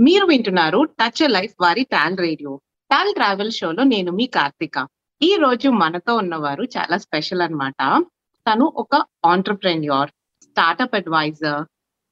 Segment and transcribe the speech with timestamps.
[0.00, 2.60] మీరు వింటున్నారు touch life వారి టాల్ రేడియో
[2.90, 4.86] టాల్ ట్రావెల్ షోలో నేను మీ కార్తిక.
[5.22, 8.04] ఈ రోజు మనతో ఉన్నవారు చాలా స్పెషల్ అన్నమాట.
[8.46, 10.10] తను ఒక entrepreneur
[10.42, 11.62] startup adviser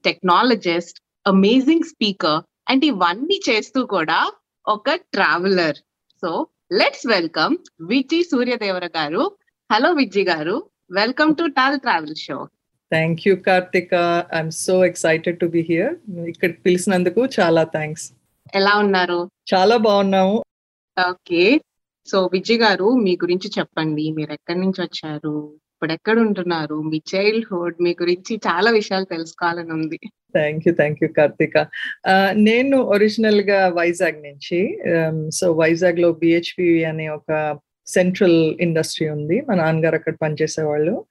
[0.05, 4.33] technologist amazing speaker and ఇవన్నీ చేస్తూ కూడా
[4.69, 5.77] ఒక traveller
[6.23, 9.37] so let's welcome Viji Suryadevara garu.
[9.73, 10.57] Hello Viji garu.
[10.93, 12.49] Welcome to TAL travel show
[12.93, 13.95] thank you Karthika
[14.35, 15.95] I'm so excited to be here
[16.29, 18.07] ఇక్కడ పిలిచినందుకు చాలా thanks
[18.55, 19.19] ఎలా ఉన్నారు?
[19.55, 20.37] చాలా బాగున్నాము.
[21.09, 21.61] ఓకే.
[22.07, 24.05] సో విజయ్ గారు మీ గురించి చెప్పండి.
[24.17, 25.35] మీరు ఎక్కడి నుంచి వచ్చారు?
[25.75, 26.75] ఇప్పుడు ఎక్కడ ఉంటున్నారు?
[26.75, 30.01] మీ చైల్డ్హుడ్ మీ గురించి చాలా విషయాలు తెలుసుకోవాలని ఉంది.
[30.37, 31.67] Thank you thank you Karthika
[32.33, 34.61] నేను ఒరిజినల్గా వైజాగ్ నుంచి.
[35.31, 39.41] సో వైజాగ్లో బిహెచ్పి అనే ఒక సెంట్రల్ ఇండస్ట్రీ ఉంది.
[39.49, 41.05] మా నాన్నగారు అక్కడ పనిచేసేవాళ్ళు.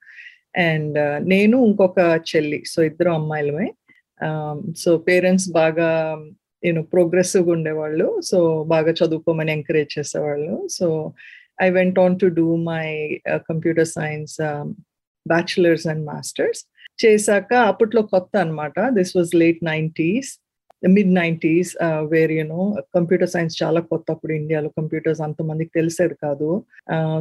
[0.56, 1.98] అండ్ నేను ఇంకొక
[2.30, 3.68] చెల్లి సో ఇద్దరు అమ్మాయిలమే
[4.76, 5.90] సో పేరెంట్స్ బాగా
[6.64, 11.12] యూనో ప్రోగ్రెసివ్గా ఉండేవాళ్ళు సో బాగా చదువుకోమని ఎంకరేజ్ చేసేవాళ్ళు so
[11.62, 12.86] I went on to do my
[13.28, 14.36] computer science
[15.26, 16.60] bachelors and masters
[17.04, 20.30] చేశాక అప్పట్లో కొత్త అనమాట this was late nineties
[20.82, 21.70] mid nineties
[22.12, 22.62] where you know
[22.96, 26.48] computer science చాలా కొత్త అప్పుడు ఇండియాలో కంప్యూటర్స్ అంతమందికి తెలిసేది కాదు.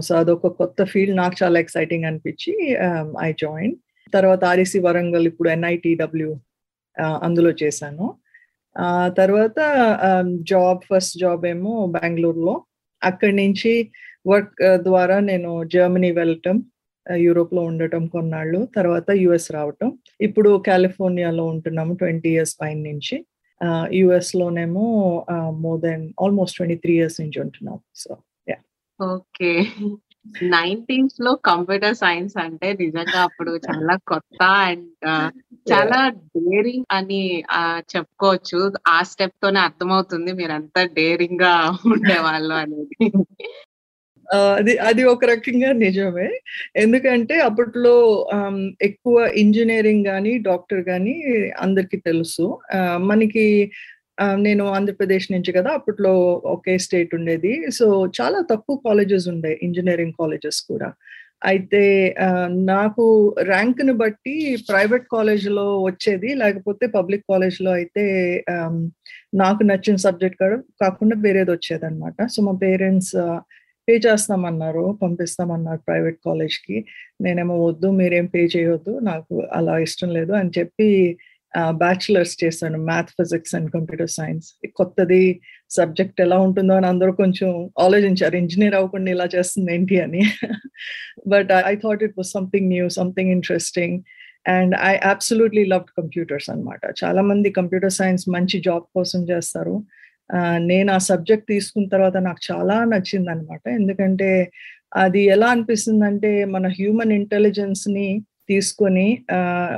[0.05, 2.53] సో అదొక కొత్త ఫీల్డ్ నాకు చాలా ఎక్సైటింగ్ అనిపించి
[2.87, 3.75] um, ఐ జాయిన్
[4.13, 6.31] తర్వాత ఆర్ఈసి వరంగల్ ఇప్పుడు ఎన్ఐటిడబ్ల్యూ
[7.27, 8.05] అందులో చేశాను.
[9.19, 9.59] తర్వాత
[10.51, 12.55] జాబ్ ఫస్ట్ జాబ్ ఏమో బెంగళూరులో
[13.01, 13.73] అక్కడి నుంచి
[14.31, 16.55] వర్క్ uh, ద్వారా నేను జర్మనీ వెళ్ళటం
[17.05, 18.61] uh, యూరోప్లో ఉండటం కొన్నాళ్ళు.
[18.77, 19.89] తర్వాత యుఎస్ రావటం.
[20.27, 23.17] ఇప్పుడు కాలిఫోర్నియాలో ఉంటున్నాము ట్వంటీ ఇయర్స్ పైన నుంచి.
[23.91, 24.85] US లోనేమో
[25.61, 27.79] more than almost twenty three years నుంచి ఉంటున్నాం.
[27.95, 28.11] So
[28.99, 29.51] okay.
[30.51, 34.89] నైన్టీన్స్లో కంప్యూటర్ సైన్స్ అంటే నిజంగా అప్పుడు చాలా కొత్త అండ్
[35.71, 35.99] చాలా
[36.37, 37.43] డేరింగ్ అని
[37.89, 38.59] చెప్పుకోవచ్చు.
[38.87, 41.53] ఆ స్టెప్ తోనే అర్థమవుతుంది మీరు అంత డేరింగ్గా
[42.25, 42.95] ఉండేవాళ్ళు అనేది.
[44.57, 46.29] అది అది ఒక రకంగా నిజమే.
[46.77, 47.95] ఎందుకంటే అప్పట్లో
[48.81, 51.15] ఎక్కువ ఇంజనీరింగ్ కానీ డాక్టర్ కానీ
[51.65, 52.45] అందరికి తెలుసు.
[53.11, 53.45] మనకి
[54.45, 56.13] నేను ఆంధ్రప్రదేశ్ నుంచి కదా అప్పట్లో
[56.55, 57.53] ఒకే స్టేట్ ఉండేది.
[57.77, 57.87] సో
[58.19, 60.89] చాలా తక్కువ కాలేజెస్ ఉండే ఇంజనీరింగ్ కాలేజెస్ కూడా.
[61.49, 61.83] అయితే
[62.71, 63.03] నాకు
[63.51, 64.33] ర్యాంక్ని బట్టి
[64.69, 68.05] ప్రైవేట్ కాలేజ్లో వచ్చేది లేకపోతే పబ్లిక్ కాలేజ్లో అయితే
[69.41, 70.43] నాకు నచ్చిన సబ్జెక్ట్
[70.83, 73.15] కాకుండా వేరేది వచ్చేది అనమాట సో మా పేరెంట్స్
[73.89, 76.77] పే చేస్తామన్నారు పంపిస్తామన్నారు ప్రైవేట్ కాలేజ్కి.
[77.21, 80.87] నేనేమో వద్దు మీరేం పే చేయొద్దు నాకు అలా ఇష్టం లేదు అని చెప్పి
[81.83, 84.47] బ్యాచులర్స్ చేశాను math physics and computer science.
[84.79, 85.21] కొత్తది
[85.69, 88.35] సబ్జెక్ట్ ఎలా ఉంటుందో అని అందరూ కొంచెం ఆలోచించారు.
[88.35, 90.21] ఇంజనీర్ అవ్వకుండా ఇలా చేస్తుంది ఏంటి అని.
[91.33, 93.97] But I thought it was something new something interesting.
[94.47, 99.75] And I absolutely love computers అనమాట చాలా మంది కంప్యూటర్ సైన్స్ మంచి జాబ్ కోసం చేస్తారు.
[100.59, 104.51] నేను ఆ సబ్జెక్ట్ తీసుకున్న తర్వాత నాకు చాలా నచ్చింది అనమాట ఎందుకంటే
[104.95, 109.07] అది ఎలా అనిపిస్తుంది అంటే మన హ్యూమన్ ఇంటెలిజెన్స్ని తీసుకొని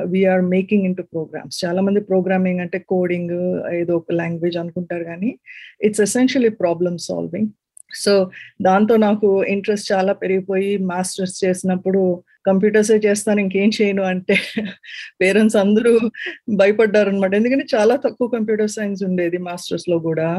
[0.06, 3.38] we're making in to programs చాలా మంది ప్రోగ్రామింగ్ అంటే కోడింగ్
[3.73, 5.31] ఏదో ఒక లాంగ్వేజ్ అనుకుంటారు కానీ
[5.81, 7.50] it's essentially problem solving
[7.95, 14.35] so దాంతో నాకు ఇంట్రెస్ట్ చాలా పెరిగిపోయి మాస్టర్స్ చేసినప్పుడు కంప్యూటర్సే చేస్తాను ఇంకేం చేయను అంటే
[15.22, 15.91] పేరెంట్స్ అందరూ
[16.62, 20.29] భయపడ్డారు అనమాట ఎందుకంటే చాలా తక్కువ కంప్యూటర్ సైన్స్ ఉండేది మాస్టర్స్లో కూడా.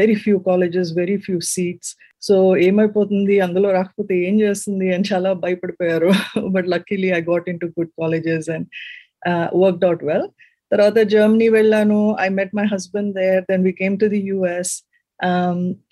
[0.00, 1.92] Very few colleges very few seats
[2.22, 2.36] so
[2.66, 6.10] ఏమైపోతుంది అందులో రాకపోతే ఏం చేస్తుంది అని చాలా భయపడిపోయారు.
[6.56, 8.68] But luckily I got into good colleges and
[9.64, 10.28] work out well
[10.72, 12.00] తర్వాత జర్మనీ వెళ్ళాను.
[12.24, 14.74] I met my husband there then we came to the US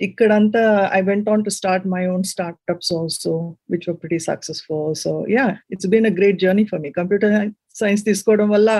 [0.06, 0.62] ఇక్కడంతా
[0.98, 3.32] I went on to start my own startups also
[3.72, 7.34] which were pretty successful so yeah it's been a great journey for me computer
[7.82, 8.70] science తీసుకోవడం వల్ల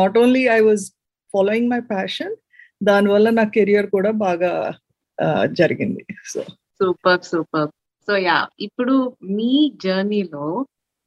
[0.00, 0.84] not only I was
[1.34, 2.34] following my passion
[2.80, 4.52] దానివల్ల నా career కూడా బాగా
[5.60, 6.02] జరిగింది.
[6.32, 6.40] So
[6.80, 7.70] super super
[8.08, 8.94] so yeah ఇప్పుడు
[9.38, 9.52] మీ
[9.84, 10.46] జర్నీలో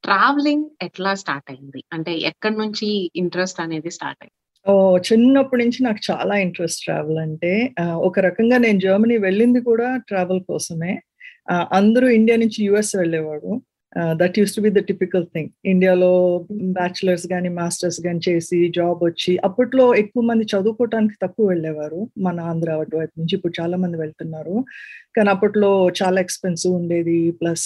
[0.04, 1.82] ట్రావెలింగ్ ఎట్లా స్టార్ట్ అయింది?
[1.96, 2.88] అంటే ఎక్కడి నుంచి
[3.22, 4.38] ఇంట్రెస్ట్ అనేది స్టార్ట్ అయింది?
[4.40, 4.45] ఓ
[4.98, 7.52] చిన్నప్పటి నుంచి నాకు చాలా ఇంట్రెస్ట్ ట్రావెల్ అంటే
[7.82, 10.94] ఒక రకంగా నేను జర్మనీ వెళ్ళింది కూడా ట్రావెల్ కోసమే.
[11.72, 13.62] అందరూ ఇండియా నుంచి యుఎస్ వెళ్ళేవాడు
[14.16, 16.12] that used to be the typical thing ఇండియాలో
[16.80, 22.10] బ్యాచులర్స్ కానీ మాస్టర్స్ కానీ చేసి జాబ్ వచ్చి అప్పట్లో ఎక్కువ మంది చదువుకోవటానికి తక్కువ వెళ్ళేవారు.
[22.18, 24.56] మన ఆంధ్ర వైపు నుంచి ఇప్పుడు చాలా మంది వెళ్తున్నారు.
[25.18, 25.72] కానీ అప్పట్లో
[26.02, 27.32] చాలా ఎక్స్పెన్సివ్ ఉండేది.
[27.32, 27.66] ప్లస్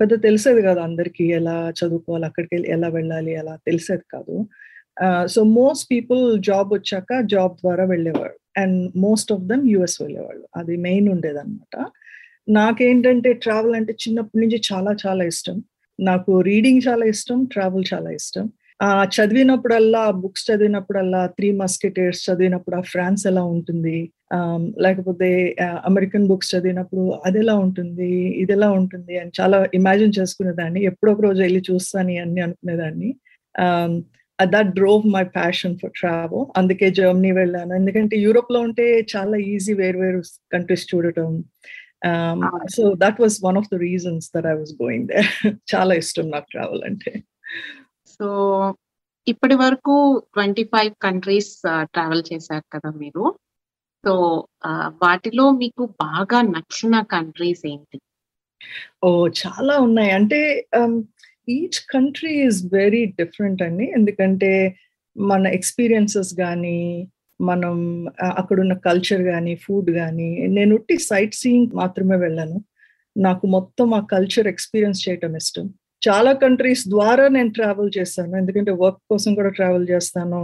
[0.00, 4.34] పెద్ద తెలిసేది కాదు అందరికీ ఎలా చదువుకోవాలి అక్కడికి వెళ్ళి ఎలా వెళ్ళాలి అలా తెలిసేది కాదు.
[5.26, 10.48] సో మోస్ట్ పీపుల్ జాబ్ వచ్చాక జాబ్ ద్వారా వెళ్ళేవాడు and most of them US వెళ్ళేవాళ్ళు.
[10.56, 11.86] అది మెయిన్ ఉండేదన్నమాట.
[12.48, 15.62] నాకేంటంటే ట్రావెల్ అంటే చిన్నప్పటి నుంచి చాలా చాలా ఇష్టం.
[16.00, 18.52] నాకు రీడింగ్ చాలా ఇష్టం ట్రావెల్ చాలా ఇష్టం.
[18.82, 24.12] ఆ చదివినప్పుడల్లా బుక్స్ చదివినప్పుడల్లా త్రీ మస్కెటేర్స్ చదివినప్పుడు ఆ ఫ్రాన్స్ ఎలా ఉంటుంది?
[24.34, 28.10] Um, లేకపోతే అమెరికన్ బుక్స్ చదివినప్పుడు అది ఎలా ఉంటుంది?
[28.14, 29.18] ఇది ఎలా ఉంటుంది?
[29.18, 30.84] అని చాలా ఇమాజిన్ చేసుకునేదాన్ని.
[30.84, 33.14] ఎప్పుడో ఒక రోజు వెళ్ళి చూస్తాను అని అనుకునేదాన్ని.
[33.60, 34.02] Um,
[34.38, 37.72] that drove my passion for travel అందుకే జర్మనీ వెళ్ళాను.
[37.80, 41.30] ఎందుకంటే యూరోప్లో ఉంటే చాలా ఈజీ వేరు వేరు కంట్రీస్ చూడటం.
[42.76, 45.20] So that was one of the reasons that I was going there
[45.74, 47.12] చాలా ఇష్టం నాకు ట్రావెల్ అంటే.
[48.14, 48.28] సో
[49.26, 49.94] ఇప్పటి వరకు
[50.34, 51.52] ట్వంటీ ఫైవ్ కంట్రీస్
[51.94, 53.24] ట్రావెల్ చేశారు కదా మీరు.
[54.04, 54.14] సో
[55.02, 57.98] వాటిలో మీకు బాగా నచ్చిన కంట్రీస్ ఏంటి?
[59.04, 59.08] ఓ
[59.42, 60.10] చాలా ఉన్నాయి.
[60.18, 60.40] అంటే
[61.48, 63.86] each country is very different అండి.
[63.96, 64.76] ఎందుకంటే
[65.16, 66.78] మన ఎక్స్పీరియన్సెస్ కానీ
[67.40, 67.76] మనం
[68.40, 72.58] అక్కడున్న కల్చర్ కానీ ఫుడ్ కానీ నేను ఉట్టి సైట్ సీయింగ్ మాత్రమే వెళ్ళాను.
[73.16, 75.66] నాకు మొత్తం ఆ కల్చర్ ఎక్స్పీరియన్స్ చేయటం ఇష్టం.
[76.08, 80.40] చాలా కంట్రీస్ ద్వారా నేను ట్రావెల్ చేస్తాను ఎందుకంటే వర్క్ కోసం కూడా ట్రావెల్ చేస్తాను.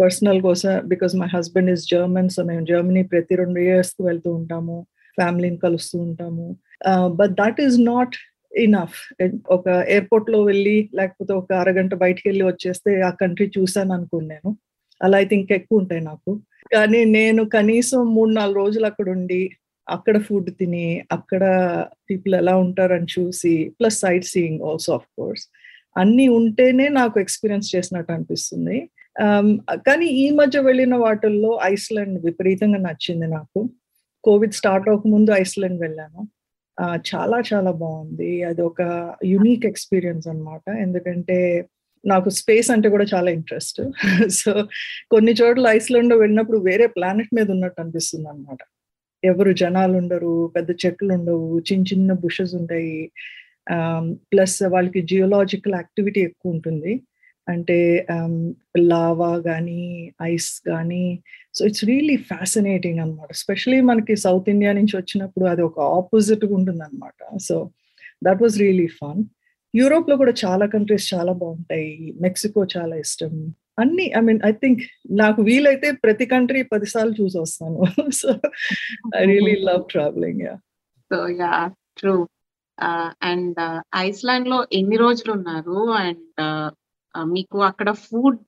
[0.00, 4.86] పర్సనల్ కోసం because my husband is German so మేము జర్మనీ ప్రతి రెండు ఇయర్స్కి వెళ్తూ ఉంటాము.
[5.18, 6.46] ఫ్యామిలీని కలుస్తూ ఉంటాము.
[7.20, 8.16] But that is not
[8.56, 14.50] enough eh, ఒక ఎయిర్పోర్ట్లో వెళ్ళి లేకపోతే ఒక అరగంట బయటికి వెళ్ళి వచ్చేస్తే ఆ కంట్రీ చూసాను అనుకున్నాను.
[15.00, 16.32] అలా అయితే ఇంకెక్కువ ఉంటాయి నాకు.
[16.72, 19.42] కానీ నేను కనీసం మూడు నాలుగు రోజులు అక్కడ ఉండి
[19.88, 21.42] అక్కడ ఫుడ్ తిని అక్కడ
[22.10, 25.44] పీపుల్ ఎలా ఉంటారని చూసి plus sightseeing also of course
[25.96, 28.78] అన్ని ఉంటేనే నాకు ఎక్స్పీరియన్స్ చేసినట్టు అనిపిస్తుంది.
[29.16, 29.48] Um,
[29.86, 33.60] కానీ ఈ మధ్య వెళ్ళిన వాటిల్లో ఐస్లాండ్ విపరీతంగా నచ్చింది నాకు.
[34.24, 36.20] కోవిడ్ స్టార్ట్ అవ్వకముందు ఐస్లాండ్ వెళ్ళాను.
[37.06, 38.30] చాలా చాలా బాగుంది.
[38.42, 38.82] అది ఒక
[39.24, 41.38] యునీక్ ఎక్స్పీరియన్స్ అనమాట ఎందుకంటే
[42.04, 43.80] నాకు స్పేస్ అంటే కూడా చాలా ఇంట్రెస్ట్
[44.40, 44.50] సో
[45.12, 48.60] కొన్ని చోట్ల ఐస్లాండ్ వెళ్ళినప్పుడు వేరే ప్లానెట్ మీద ఉన్నట్టు అనిపిస్తుంది అనమాట
[49.22, 52.96] ఎవరు జనాలు ఉండరు పెద్ద చెట్లు ఉండవు చిన్న చిన్న బుషెస్ ఉంటాయి.
[54.32, 56.92] ప్లస్ వాళ్ళకి జియోలాజికల్ యాక్టివిటీ ఎక్కువ ఉంటుంది.
[57.48, 58.06] అంటే
[58.78, 61.22] లావా కానీ ఐస్ కానీ
[61.54, 66.84] సో ఇట్స్ రియలీ ఫ్యాసినేటింగ్ అనమాట స్పెషలీ మనకి సౌత్ ఇండియా నుంచి వచ్చినప్పుడు అది ఒక ఆపోజిట్గా ఉంటుంది
[66.84, 67.70] అనమాట so
[68.24, 69.24] that was really fun.
[69.74, 72.14] యూరోప్లో కూడా చాలా కంట్రీస్ చాలా బాగుంటాయి.
[72.20, 73.54] మెక్సికో చాలా ఇష్టం.
[73.78, 77.80] అన్ని ఐ మీన్ ఐ థింక్ నాకు వీలైతే ప్రతి కంట్రీ పదిసార్లు చూసి వస్తాను.
[78.12, 78.28] So
[79.16, 80.54] I really love travelling yeah.
[81.10, 82.28] So yeah true.
[83.22, 85.90] And ఐస్లాండ్లో ఎన్ని రోజులు ఉన్నారు?
[85.90, 86.40] అండ్
[87.24, 88.40] మీకు అక్కడ ఫుడ్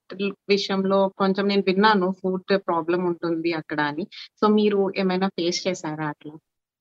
[0.48, 4.04] విషయంలో కొంచెం నేను విన్నాను ఫుడ్ ప్రాబ్లం ఉంటుంది అక్కడ అని.
[4.40, 6.34] సో మీరు ఏమైనా ఫేస్ చేశారా అట్లా?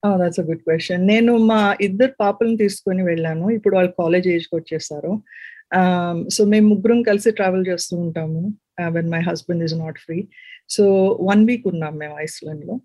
[0.04, 3.50] దట్స్ అ గుడ్ క్వశ్చన్ నేను మా ఇద్దరు పాపలను తీసుకొని వెళ్ళాను.
[3.50, 5.13] ఇప్పుడు వాళ్ళు కాలేజ్ ఏజ్కి వచ్చేసారు.
[5.75, 8.42] Um, సో మేము ముగ్గురం కలిసి ట్రావెల్ చేస్తూ ఉంటాము
[8.92, 10.28] when my husband is not free
[10.69, 10.83] so
[11.22, 12.75] one week ఉన్నాం మేము ఐస్లాండ్లో.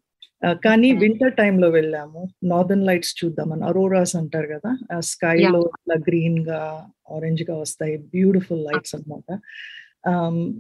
[0.45, 2.29] కానీ వింటర్ టైంలో వెళ్ళాము.
[2.45, 3.65] నార్దర్న్ లైట్స్ చూద్దామని.
[3.65, 5.01] అరోరాస్ అంటారు కదా?
[5.01, 7.97] స్కైలో ఇట్లా గ్రీన్గా ఆరెంజ్గా వస్తాయి.
[7.97, 9.39] బ్యూటిఫుల్ లైట్స్ అనమాట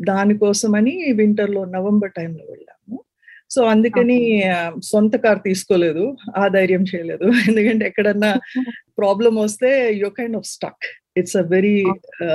[0.05, 3.05] దానికోసమని వింటర్లో నవంబర్ టైంలో వెళ్ళాము.
[3.51, 4.43] సో అందుకని
[4.85, 6.17] సొంత కార్ తీసుకోలేదు.
[6.37, 7.25] ఆ ధైర్యం చేయలేదు.
[7.49, 8.41] ఎందుకంటే ఎక్కడన్నా
[8.99, 10.85] ప్రాబ్లం వస్తే you kind of stuck
[11.17, 11.85] it's a very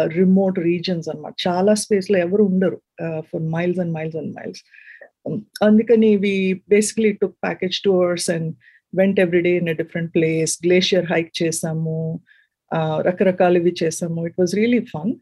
[0.08, 2.82] remote regions అనమాట చాలా స్పేస్లో ఎవరు ఉండరు
[3.20, 4.62] for miles and miles and miles
[5.64, 8.56] అందుకని we basically took package tours and
[8.96, 12.20] went everyday in a different place glacier hike చేసాము.
[12.76, 14.26] రకరకాలవి చేసాము.
[14.26, 15.14] It was really fun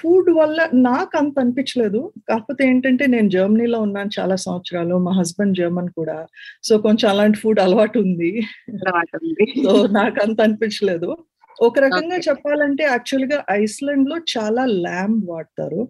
[0.00, 2.12] food వల్ల నాకు అంత అనిపించలేదు.
[2.28, 4.98] కాకపోతే ఏంటంటే నేను జర్మనీలో ఉన్నాను చాలా సంవత్సరాలు.
[4.98, 6.26] మా హస్బెండ్ జర్మన్ కూడా.
[6.64, 8.40] సో కొంచెం అలాంటి ఫుడ్ అలవాటు ఉంది.
[9.64, 11.16] సో నాకు అంత అనిపించలేదు.
[11.62, 15.88] ఒక రకంగా చెప్పాలంటే యాక్చువల్గా ఐస్లాండ్లో చాలా ల్యాంబ్ వాడతారు.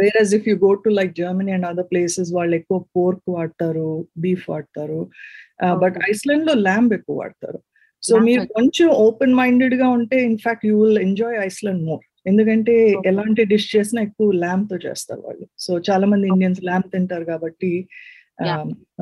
[0.00, 3.90] Whereas if you go to like Germany and other places వాళ్ళు ఎక్కువ పోర్క్ వాడతారు
[4.24, 5.00] బీఫ్ వాడతారు.
[5.82, 7.60] బట్ ఐస్లాండ్లో ల్యాంబ్ ఎక్కువ వాడతారు.
[8.02, 12.74] సో మీరు కొంచెం ఓపెన్ మైండెడ్గా ఉంటే in fact you will enjoy Iceland more ఎందుకంటే
[13.06, 15.46] ఎలాంటి డిష్ చేసినా ఎక్కువ ల్యాంప్తో చేస్తారు వాళ్ళు.
[15.64, 17.72] సో చాలా మంది ఇండియన్స్ ల్యాంప్ తింటారు కాబట్టి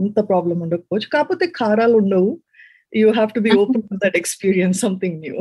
[0.00, 1.08] అంత ప్రాబ్లం ఉండకపోవచ్చు.
[1.14, 2.30] కాకపోతే కారాలు ఉండవు.
[3.00, 5.36] You have to be open that experience something new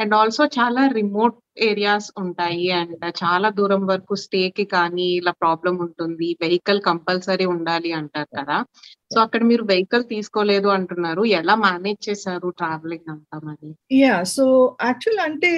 [0.00, 1.36] and also చాలా రిమోట్
[1.68, 2.66] ఏరియాస్ ఉంటాయి.
[2.78, 6.28] అండ్ చాలా దూరం వరకు స్టే కి కానీ ఇలా ప్రాబ్లం ఉంటుంది.
[6.42, 8.56] వెహికల్ కంపల్సరీ ఉండాలి అంటారు కదా.
[9.12, 11.22] సో అక్కడ మీరు వెహికల్ తీసుకోలేదు అంటున్నారు.
[11.38, 13.70] ఎలా మేనేజ్ చేశారు ట్రావెలింగ్ అంతా మరి?
[14.02, 14.44] యా సో
[14.88, 15.50] యాక్చువల్ అంటే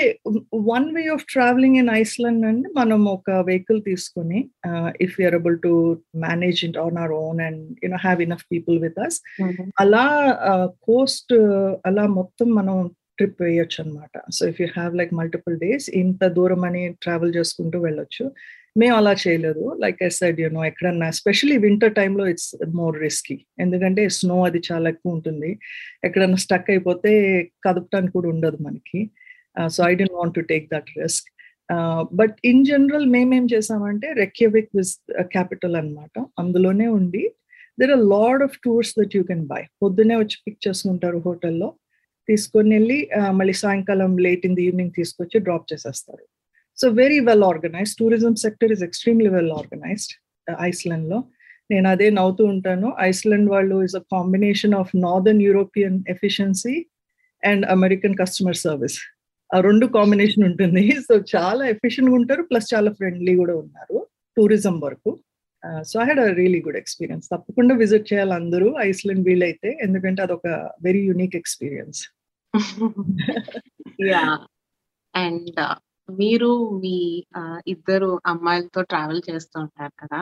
[0.72, 4.40] one way of travelling in Iceland అంటే మనం ఒక వెహికల్ తీసుకొని
[5.06, 5.74] if you're able to
[6.26, 9.18] manage it on our own and you know have enough people with us
[9.84, 10.06] అలా
[10.90, 11.34] కోస్ట్
[11.86, 12.76] అలా మొత్తం మనం
[13.22, 17.78] ట్రిప్ వేయొచ్చు అనమాట so if you have like multiple days ఇంత దూరం అని ట్రావెల్ చేసుకుంటూ
[17.86, 18.24] వెళ్ళొచ్చు.
[18.80, 19.62] మేము అలా చేయలేదు.
[19.82, 23.36] Like I side you know ఎక్కడన్నా especially winter time it's more risky.
[23.64, 25.50] ఎందుకంటే స్నో అది చాలా ఎక్కువ ఉంటుంది.
[26.06, 27.12] ఎక్కడన్నా స్టక్ అయిపోతే
[27.66, 29.00] కదపటానికి కూడా ఉండదు మనకి.
[29.74, 31.28] So I didn't want to take that risk.
[32.20, 34.94] But in general మేమేం చేసామంటే రెక్యవిక్ విజ్
[35.34, 37.24] క్యాపిటల్ అనమాట అందులోనే ఉండి
[37.80, 41.68] there are lot of tours that you can buy పొద్దునే వచ్చి పిక్ చేసుకుంటారు హోటల్లో.
[42.28, 42.98] తీసుకొని వెళ్ళి
[43.30, 46.24] మళ్ళీ సాయంకాలం లేట్ ఇన్ ది ఈవినింగ్ తీసుకొచ్చి డ్రాప్ చేసేస్తారు.
[46.78, 50.14] So very well organised tourism sector is extremely well organised
[50.60, 51.18] ఐస్లాండ్లో.
[51.70, 52.92] నేను అదే నవ్వుతూ ఉంటాను.
[53.00, 56.86] ఐస్లాండ్ వాళ్ళు is a combination of northern European efficiency
[57.42, 58.98] and American customer service
[59.50, 60.82] ఆ రెండు కాంబినేషన్ ఉంటుంది.
[61.08, 65.10] సో చాలా ఎఫిషియెంట్ ఉంటారు ప్లస్ చాలా ఫ్రెండ్లీ కూడా ఉన్నారు టూరిజం వరకు.
[65.90, 68.68] So I had a really good experience తప్పకుండా విజిట్ చేయాలి అందరూ.
[68.88, 70.48] ఐస్లాండ్ వీలైతే ఎందుకంటే అదొక
[70.82, 72.00] very unique experience
[74.12, 74.24] yeah
[75.14, 75.60] and
[76.08, 76.50] మీరు
[76.82, 76.96] మీ
[77.66, 80.20] ఇద్దరు అమ్మాయిలతో ట్రావెల్ చేస్తూ ఉంటారు కదా.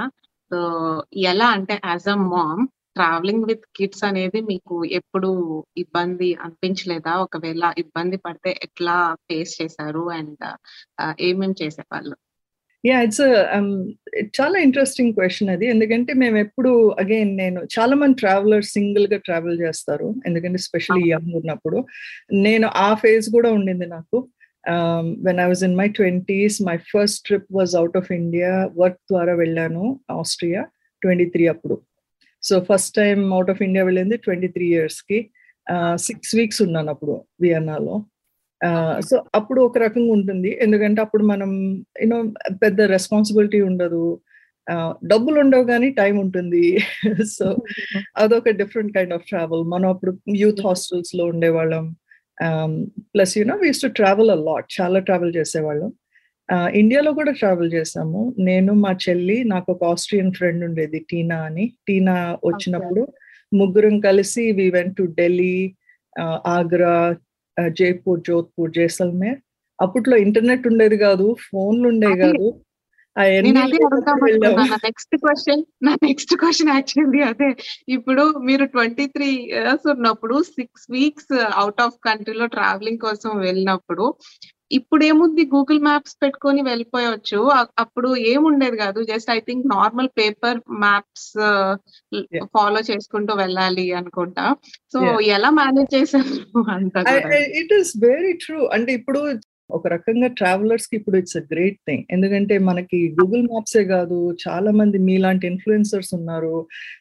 [0.50, 0.58] సో
[1.32, 2.62] ఎలా అంటే as a mom
[2.96, 5.30] travelling with kids అనేది మీకు ఎప్పుడు
[5.76, 7.12] ఇబ్బంది అనిపించలేదా?
[7.26, 8.96] ఒకవేళ ఇబ్బంది పడితే ఎట్లా
[9.28, 10.04] ఫేస్ చేశారు?
[10.18, 10.44] అండ్
[11.02, 12.16] uh, ఏమేమి చేసేవాళ్ళు?
[12.84, 13.22] యా ఇట్స్
[14.38, 15.66] చాలా ఇంట్రెస్టింగ్ క్వశ్చన్ అది.
[15.74, 16.70] ఎందుకంటే మేము ఎప్పుడు
[17.02, 20.08] అగైన్ నేను చాలా మంది ట్రావెలర్ సింగిల్గా ట్రావెల్ చేస్తారు.
[20.28, 21.78] ఎందుకంటే స్పెషల్లీ యంగ్ ఉన్నప్పుడు.
[22.46, 24.18] నేను ఆ ఫేజ్ కూడా ఉండింది నాకు.
[25.26, 29.34] When I was in my twenties my first trip was out of India work ద్వారా
[29.42, 29.84] వెళ్ళాను
[30.20, 30.62] ఆస్ట్రియా
[31.02, 31.76] ట్వంటీ త్రీ అప్పుడు.
[32.42, 35.18] So first time out of India వెళ్ళింది ట్వంటీ త్రీ ఇయర్స్కి
[36.06, 37.96] సిక్స్ వీక్స్ ఉన్నాను అప్పుడు వియన్నాలో
[39.10, 40.58] సో అప్పుడు ఒక రకంగా ఉంటుంది.
[40.62, 42.22] ఎందుకంటే అప్పుడు మనం యూనో
[42.62, 44.20] పెద్ద రెస్పాన్సిబిలిటీ ఉండదు.
[45.06, 46.78] డబ్బులు ఉండవు కానీ టైం ఉంటుంది.
[47.26, 47.56] సో
[48.16, 51.96] అదొక డిఫరెంట్ కైండ్ ఆఫ్ ట్రావెల్ మనం అప్పుడు యూత్ హాస్టల్స్లో ఉండేవాళ్ళం.
[52.98, 55.92] Plus you know we used to travel lot చాలా ట్రావెల్ చేసేవాళ్ళం.
[56.74, 58.34] ఇండియాలో కూడా ట్రావెల్ చేసాము.
[58.38, 61.72] నేను మా చెల్లి నాకు ఒక ఆస్ట్రియన్ ఫ్రెండ్ ఉండేది టీనా అని.
[61.88, 63.08] టీనా వచ్చినప్పుడు
[63.54, 65.74] ముగ్గురం కలిసి we went to Delhi
[66.46, 67.16] Agra
[67.68, 69.38] Jaipur Jodhpur Jaisalmer.
[69.80, 72.60] అప్పట్లో ఇంటర్నెట్ ఉండేది కాదు ఫోన్లు ఉండేవి కాదు.
[74.84, 77.56] నెక్స్ట్ క్వశ్చన్ నా నెక్స్ట్ క్వశ్చన్ యాక్చువల్లీ అదే.
[77.88, 84.14] ఇప్పుడు మీరు ట్వంటీ త్రీ ఇయర్స్ ఉన్నప్పుడు సిక్స్ వీక్స్ అవుట్ ఆఫ్ కంట్రీలో ట్రావెలింగ్ కోసం వెళ్ళినప్పుడు
[84.72, 87.38] ఇప్పుడు ఏముంది గూగుల్ మ్యాప్స్ పెట్టుకొని వెళ్ళిపోయవచ్చు
[87.78, 89.02] అప్పుడు ఏముండేది కాదు.
[89.02, 91.30] Just I think normal paper maps
[92.44, 94.56] follow చేసుకుంటూ వెళ్ళాలి అనుకుంటా.
[94.92, 96.34] సో ఎలా మేనేజ్ చేశారు
[97.60, 99.20] ఇట్ ఈస్ వెరీ ట్రూ అంటే ఇప్పుడు
[99.76, 104.98] ఒక రకంగా ట్రావెలర్స్కి ఇప్పుడు ఇట్స్ అ గ్రేట్ థింగ్ ఎందుకంటే మనకి గూగుల్ మ్యాప్సే కాదు చాలా మంది
[105.08, 106.54] మీలాంటి ఇన్ఫ్లుయెన్సర్స్ ఉన్నారు.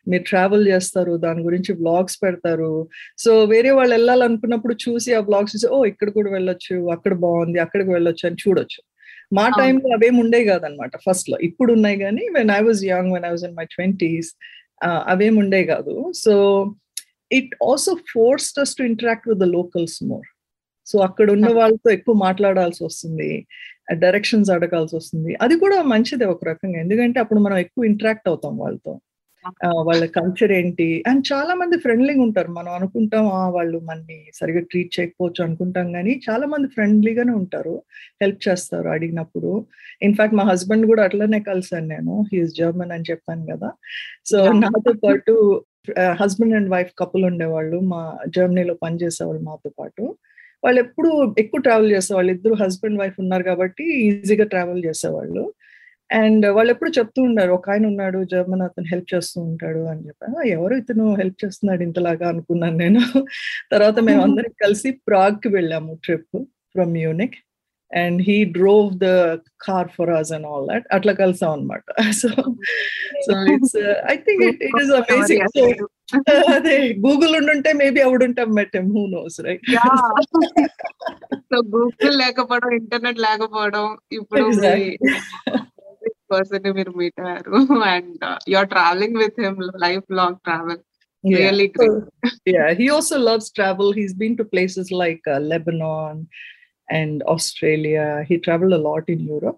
[0.10, 2.74] మీరు ట్రావెల్ చేస్తారు దాని గురించి బ్లాగ్స్ పెడతారు.
[3.24, 7.92] సో వేరే వాళ్ళు వెళ్ళాలనుకున్నప్పుడు చూసి ఆ బ్లాగ్స్ చూసి ఓ ఇక్కడ కూడా వెళ్ళొచ్చు అక్కడ బాగుంది అక్కడికి
[7.98, 8.80] వెళ్ళొచ్చు అని చూడొచ్చు.
[9.38, 10.94] మా టైంలో అవేం ఉండే కాదనమాట.
[11.06, 14.32] ఫస్ట్లో ఇప్పుడు ఉన్నాయి కానీ when I was young when I was in my twenties
[15.14, 15.96] అవేం ఉండే కాదు.
[16.24, 16.34] So
[17.38, 20.28] it also forced us to interact with the locals more
[20.90, 23.32] so అక్కడ ఉన్న వాళ్ళతో ఎక్కువ మాట్లాడాల్సి వస్తుంది.
[23.96, 25.38] డైరెక్షన్స్ అడగాల్సి వస్తుంది.
[25.42, 26.80] అది కూడా మంచిదే ఒక రకంగా.
[26.80, 28.94] ఎందుకంటే అప్పుడు మనం ఎక్కువ ఇంటరాక్ట్ అవుతాం వాళ్ళతో.
[29.88, 31.04] వాళ్ళ కల్చర్ ఏంటి?
[31.08, 32.52] అండ్ చాలా మంది ఫ్రెండ్లీగా ఉంటారు.
[32.52, 37.76] మనం అనుకుంటాం వాళ్ళు మనని సరిగా ట్రీట్ చేయకపోవచ్చు అనుకుంటాం కానీ చాలా మంది ఫ్రెండ్లీగానే ఉంటారు.
[38.22, 39.52] హెల్ప్ చేస్తారు అడిగినప్పుడు.
[40.02, 42.26] ఇన్ఫాక్ట్ మా హస్బెండ్ కూడా అట్లనే కలిసాను నేను.
[42.34, 43.72] హీఈస్ జర్మన్ అని చెప్పాను కదా.
[44.26, 45.36] సో నాతో పాటు
[46.22, 47.80] హస్బెండ్ అండ్ వైఫ్ కపుల్ ఉండేవాళ్ళు.
[47.94, 48.02] మా
[48.36, 50.04] జర్మనీలో పనిచేసేవాళ్ళు మాతో పాటు.
[50.64, 52.32] వాళ్ళు ఎప్పుడు ఎక్కువ ట్రావెల్ చేసేవాళ్ళు.
[52.32, 55.54] ఇద్దరు హస్బెండ్ వైఫ్ ఉన్నారు కాబట్టి ఈజీగా ట్రావెల్ చేసేవాళ్ళు.
[56.12, 60.42] అండ్ వాళ్ళు ఎప్పుడు చెప్తూ ఉన్నారు ఒక ఆయన ఉన్నాడు జర్మన్ అతను హెల్ప్ చేస్తూ ఉంటాడు అని చెప్పాను
[60.42, 63.00] ఎవరు ఇతను హెల్ప్ చేస్తున్నాడు ఇంతలాగా అనుకున్నాను నేను.
[63.72, 66.38] తర్వాత మేము అందరం కలిసి ప్రాగ్కి వెళ్ళాము trip
[66.76, 66.98] from
[67.89, 69.09] Unique and he drove the
[69.67, 71.85] car for us and all that అట్లా కలిసాం అనమాట
[72.21, 72.29] so
[73.27, 73.77] so it's
[74.13, 75.65] I think it it is amazing so
[76.55, 76.77] అదే
[77.07, 79.69] గూగుల్ ఉండుంటే maybe అవుడుంటాం మెట్టం who knows right
[81.53, 84.45] so Google లేకపోవడం ఇంటర్నెట్ లేకపోవడం ఇప్పుడు
[86.33, 87.59] person మీరు meet అయ్యారు
[87.95, 90.83] and you're travelling with him life long travel
[91.25, 92.01] really great.
[92.47, 96.17] yeah he also loves travel he's been to places like uh, lebanon
[96.90, 99.56] and Australia he travel lot in in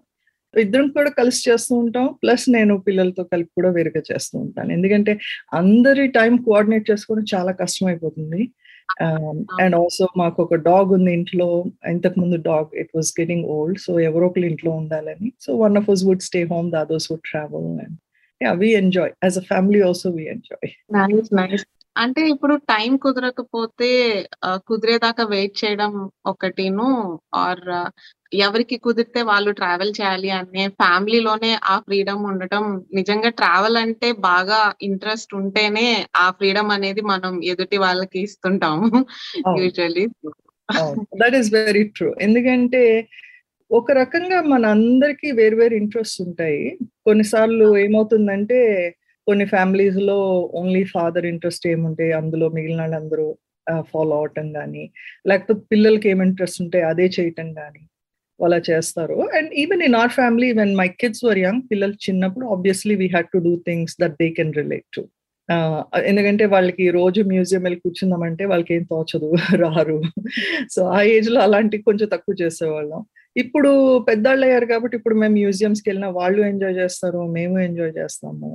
[0.54, 2.06] ఇద్దరం కూడా కలిసి చేస్తూ ఉంటాం.
[2.22, 4.70] Plus నేను పిల్లలతో కలిపి కూడా వేరుగా చేస్తూ ఉంటాను.
[4.72, 5.12] ఎందుకంటే
[5.52, 8.42] అందరి టైం కోఆర్డినేట్ చేసుకోవడం చాలా కష్టం అయిపోతుంది
[9.62, 11.48] అండ్ um, ఆల్సో మాకు ఒక డాగ్ ఉంది ఇంట్లో.
[11.92, 15.28] ఇంతకు ముందు dog it was getting old so ఎవరో ఒకరు ఇంట్లో ఉండాలని.
[15.40, 17.96] So one of us would stay home the others would travel and
[18.40, 20.70] yeah we enjoy as a family also we enjoy
[21.96, 23.88] అంటే ఇప్పుడు టైం కుదరకపోతే
[24.68, 25.92] కుదిరేదాకా వెయిట్ చేయడం
[26.32, 26.86] ఒకటిను
[27.42, 27.64] ఆర్
[28.42, 32.64] ఎవరికి కుదిరితే వాళ్ళు ట్రావెల్ చేయాలి అనే ఫ్యామిలీలోనే ఆ ఫ్రీడమ్ ఉండటం.
[32.98, 38.88] నిజంగా ట్రావెల్ అంటే బాగా ఇంట్రెస్ట్ ఉంటేనే ఆ ఫ్రీడమ్ అనేది మనం ఎదుటి వాళ్ళకి ఇస్తుంటాము
[39.60, 40.04] usually.
[41.20, 42.82] That is very true ఎందుకంటే
[43.70, 46.62] ఒక రకంగా మన అందరికీ వేరు వేరు ఇంట్రెస్ట్ ఉంటాయి.
[47.06, 48.58] కొన్నిసార్లు ఏమవుతుందంటే
[49.26, 50.18] కొన్ని ఫ్యామిలీస్లో
[50.60, 53.26] ఓన్లీ ఫాదర్ ఇంట్రెస్ట్ ఏముంటాయి అందులో మిగిలిన వాళ్ళందరూ
[53.90, 54.84] ఫాలో అవటం కానీ
[55.30, 57.82] లేకపోతే పిల్లలకి ఏం ఇంట్రెస్ట్ ఉంటే అదే చేయటం కానీ
[58.40, 59.16] అలా చేస్తారు.
[59.38, 63.28] And even in our family when my kids were young పిల్లలు చిన్నప్పుడు obviously we had
[63.34, 65.02] to do things that they can relate to.
[66.10, 69.28] ఎందుకంటే వాళ్ళకి రోజు మ్యూజియం వెళ్ళి కూర్చుందామంటే వాళ్ళకి ఏం తోచదు
[69.62, 69.96] రారు.
[70.74, 73.00] సో ఆ ఏజ్లో అలాంటివి కొంచెం తక్కువ చేసేవాళ్ళం.
[73.36, 73.70] ఇప్పుడు
[74.10, 78.50] పెద్దవాళ్ళు అయ్యారు కాబట్టి ఇప్పుడు మేము మ్యూజియంస్కి వెళ్ళినా వాళ్ళు ఎంజాయ్ చేస్తారు మేము ఎంజాయ్ చేస్తాము.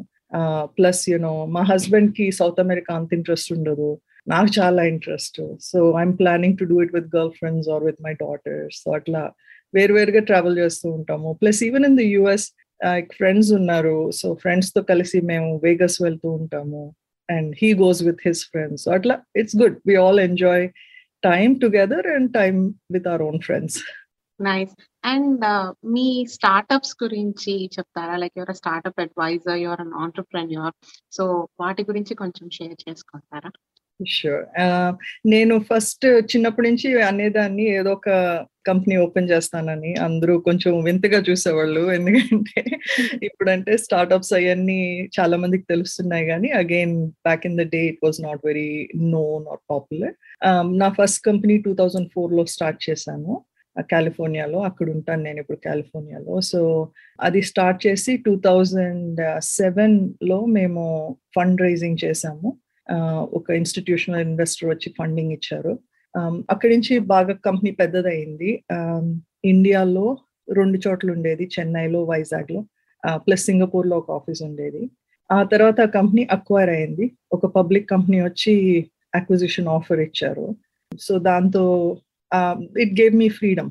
[0.77, 3.89] ప్లస్ యూనో మా హస్బెండ్కి సౌత్ అమెరికా అంత ఇంట్రెస్ట్ ఉండదు.
[4.27, 8.13] నాకు చాలా interest so I'm planning to do it with girl friends or with my
[8.25, 9.22] daughters so అట్లా
[9.74, 11.29] వేరువేరుగా ట్రావెల్ చేస్తూ ఉంటాము.
[11.41, 12.48] Plus even in the US
[13.17, 13.98] friends ఉన్నారు.
[14.19, 16.84] సో ఫ్రెండ్స్తో కలిసి మేము వేగస్ వెళ్తూ ఉంటాము.
[17.29, 20.65] And he goes with his friends అట్లా it's good we all enjoy
[21.24, 22.60] time together and time
[22.96, 23.77] with our own friends
[24.39, 25.46] nice and
[25.86, 28.17] me startups గురించి చెప్తారా?
[28.17, 30.75] Like your startup advisor your an entrepreneur
[31.12, 33.51] so వాటి గురించి కొంచెం share చేసుకుంటారా?
[34.00, 34.44] Sure
[35.25, 38.10] నేను first చిన్నప్పటి నుంచి అనేదాన్ని ఏదో ఒక
[38.65, 39.94] కంపెనీ ఓపెన్ చేస్తానని.
[39.94, 41.91] అందరూ కొంచెం వింతగా చూసేవాళ్ళు.
[41.91, 42.62] ఎందుకంటే
[43.24, 44.79] ఇప్పుడంటే స్టార్టప్స్ అవన్నీ
[45.20, 49.63] చాలా మందికి తెలుస్తున్నాయి కానీ again back in the day it was not very no not
[49.70, 50.15] popular
[50.82, 53.44] నా ఫస్ట్ కంపెనీ టూ థౌజండ్ ఫోర్లో స్టార్ట్ చేశాను.
[53.81, 56.41] కాలిఫోర్నియాలో అక్కడ ఉంటాను నేను ఇప్పుడు కాలిఫోర్నియాలో.
[56.41, 56.89] సో
[57.22, 60.84] అది స్టార్ట్ చేసి టూ థౌజండ్ సెవెన్లో మేము
[61.36, 62.48] ఫండ్ రైజింగ్ చేసాము.
[63.38, 65.79] ఒక ఇన్స్టిట్యూషనల్ ఇన్వెస్టర్ వచ్చి ఫండింగ్ ఇచ్చారు.
[66.50, 68.63] అక్కడి నుంచి బాగా కంపెనీ పెద్దదైంది
[69.46, 70.17] ఇండియాలో
[70.53, 72.62] రెండు చోట్ల ఉండేది చెన్నైలో వైజాగ్లో
[73.15, 74.89] ప్లస్ సింగపూర్లో ఒక ఆఫీస్ ఉండేది.
[75.31, 77.12] ఆ తర్వాత ఆ కంపెనీ అక్వైర్ అయింది.
[77.34, 78.53] ఒక పబ్లిక్ కంపెనీ వచ్చి
[79.15, 80.55] అక్విజిషన్ ఆఫర్ ఇచ్చారు.
[81.00, 81.63] సో దాంతో
[82.79, 83.69] it gave me freedom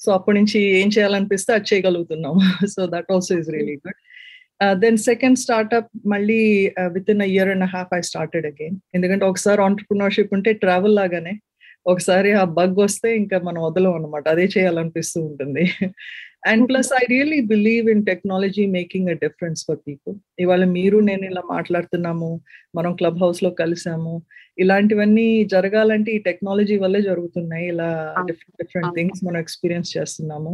[0.00, 2.34] so అప్పటి నుంచి ఏం చేయాలనిపిస్తే అది చేయగలుగుతున్నాం.
[2.66, 3.98] So that also is really good
[4.80, 10.34] then second startup మళ్ళీ with in year and half I started again ఎందుకంటే ఒకసారి ఆంటర్ప్రినర్షిప్
[10.34, 11.34] ఉంటే ట్రావెల్ లాగానే
[11.86, 15.64] ఒకసారి ఆ బగ్ వస్తే ఇంకా మనం వదలం అనమాట అదే చేయాలనిపిస్తూ ఉంటుంది.
[16.42, 21.24] And plus I really believe in technology making a difference for people ఇవాళ మీరు నేను
[21.30, 22.30] ఇలా మాట్లాడుతున్నాము
[22.78, 24.14] మనం క్లబ్ హౌస్లో కలిసాము
[24.58, 27.66] ఇలాంటివన్నీ జరగాలంటే ఈ టెక్నాలజీ వల్లే జరుగుతున్నాయి.
[27.72, 27.88] ఇలా
[28.30, 30.52] డిఫరెంట్ డిఫరెంట్ థింగ్స్ మనం ఎక్స్పీరియన్స్ చేస్తున్నాము.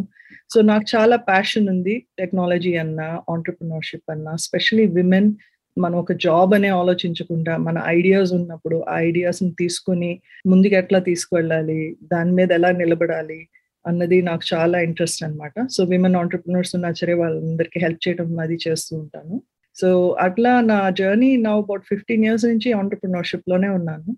[0.52, 5.30] సో నాకు చాలా ప్యాషన్ ఉంది టెక్నాలజీ అన్నా ఆంటర్ప్రినర్షిప్ అన్నా స్పెషలీ విమెన్
[5.76, 10.10] మనం ఒక జాబ్ అనే ఆలోచించకుండా మన ఐడియాస్ ఉన్నప్పుడు ఆ ఐడియాస్ని తీసుకుని
[10.46, 11.80] ముందుకు ఎట్లా తీసుకువెళ్ళాలి
[12.12, 13.38] దాని మీద ఎలా నిలబడాలి
[13.86, 18.92] అన్నది నాకు చాలా ఇంట్రెస్ట్ అనమాట సో విమెన్ ఆంటర్ప్రినర్స్ ఉన్న సరే వాళ్ళందరికీ హెల్ప్ చేయడం అది చేస్తూ
[19.02, 19.34] ఉంటాను.
[19.76, 19.88] సో
[20.26, 24.10] అట్లా నా జర్నీ నా అబౌట్ ఫిఫ్టీన్ ఇయర్స్ నుంచి ఆంటర్ప్రినర్షిప్లోనే ఉన్నాను.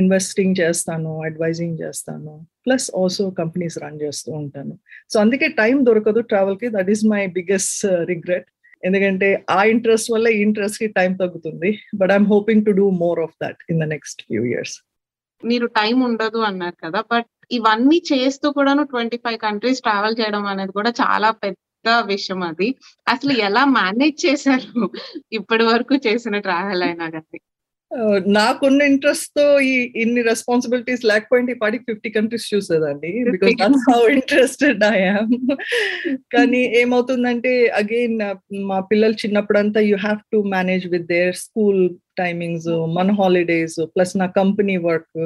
[0.00, 2.32] ఇన్వెస్టింగ్ చేస్తాను అడ్వైజింగ్ చేస్తాను
[2.64, 4.74] ప్లస్ ఆల్సో కంపెనీస్ రన్ చేస్తూ ఉంటాను.
[5.12, 8.48] సో అందుకే టైం దొరకదు ట్రావెల్కి that is my biggest regret
[8.82, 11.70] ఎందుకంటే ఆ ఇంట్రెస్ట్ వల్ల ఈ ఇంట్రెస్ట్కి టైం తగ్గుతుంది.
[12.00, 14.74] But I'm hoping to do more of that in the next few years
[15.42, 20.72] మీరు టైం ఉండదు అన్నారు కదా బట్ ఇవన్నీ చేస్తూ కూడాను ట్వంటీ ఫైవ్ కంట్రీస్ ట్రావెల్ చేయడం అనేది
[20.72, 21.60] కూడా చాలా పెద్ద
[22.06, 22.68] విషయం అది.
[23.06, 24.84] అసలు ఎలా మేనేజ్ చేశారు
[25.32, 27.40] ఇప్పటి వరకు చేసిన ట్రావెల్ అయినా కానీ
[28.34, 34.82] నాకున్న ఇంట్రెస్ట్తో ఈ ఇన్ని రెస్పాన్సిబిలిటీస్ లేకపోయింటే ఈ పాటికి fifty countries చూసేదండి because that's how interested
[34.84, 35.34] I'm
[36.32, 38.16] కానీ ఏమవుతుందంటే అగైన్
[38.70, 41.82] మా పిల్లలు చిన్నప్పుడంతా you have to manage with their school
[42.16, 45.20] timings మన హాలిడేస్ ప్లస్ నా కంపెనీ వర్క్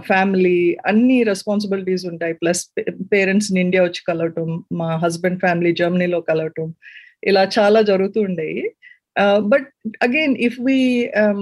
[0.00, 2.34] ఫ్యామిలీ అన్ని రెస్పాన్సిబిలిటీస్ ఉంటాయి.
[2.34, 2.62] ప్లస్
[3.12, 6.68] పేరెంట్స్ ఇండియా వచ్చి కలవటం మా హస్బెండ్ ఫ్యామిలీ జర్మనీలో కలవటం
[7.24, 8.62] ఇలా చాలా జరుగుతూ ఉండేవి
[9.42, 9.66] బట్
[10.02, 10.76] అగైన్ ఇఫ్ వి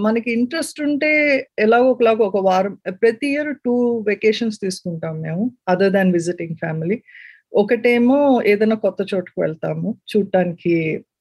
[0.02, 1.10] మనకి ఇంట్రెస్ట్ ఉంటే
[1.58, 3.74] ఎలాగో ఒకలాగో ఒక వారం ప్రతి ఇయర్ టూ
[4.06, 6.96] వెకేషన్స్ తీసుకుంటాం మేము అదర్ దాన్ విజిటింగ్ ఫ్యామిలీ
[7.52, 10.74] ఒకటేమో ఏదైనా కొత్త చోటుకు వెళ్తాము చూడటానికి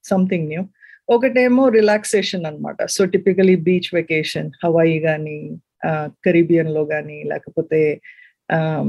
[0.03, 0.63] సంథింగ్ న్యూ
[1.09, 5.37] ఒకటేమో రిలాక్సేషన్ అనమాట so typically beach vacation Hawaii కానీ
[6.27, 7.79] కరీబియన్లో కానీ లేకపోతే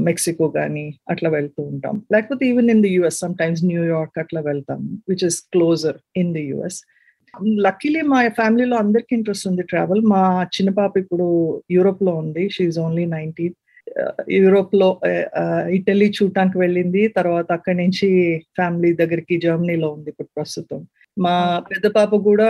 [0.07, 1.95] మెక్సికో కానీ అట్లా వెళ్తూ ఉంటాం.
[2.13, 6.79] లేకపోతే even in the US sometimes New York అట్లా వెళ్తాం which is closer in the US
[7.65, 10.21] luckily మా ఫ్యామిలీలో అందరికి ఇంట్రెస్ట్ ఉంది ట్రావెల్ మా
[10.55, 11.27] చిన్న పాప ఇప్పుడు
[11.71, 13.55] యూరోప్లో ఉంది షీఈ్ ఓన్లీ నైన్టీన్
[14.37, 14.89] యూరోప్లో
[15.77, 18.09] ఇటలీ చూడటానికి వెళ్ళింది తర్వాత అక్కడి నుంచి
[18.55, 20.81] ఫ్యామిలీ దగ్గరికి జర్మనీలో ఉంది ఇప్పుడు ప్రస్తుతం.
[21.17, 21.33] మా
[21.71, 22.49] పెద్ద పాప కూడా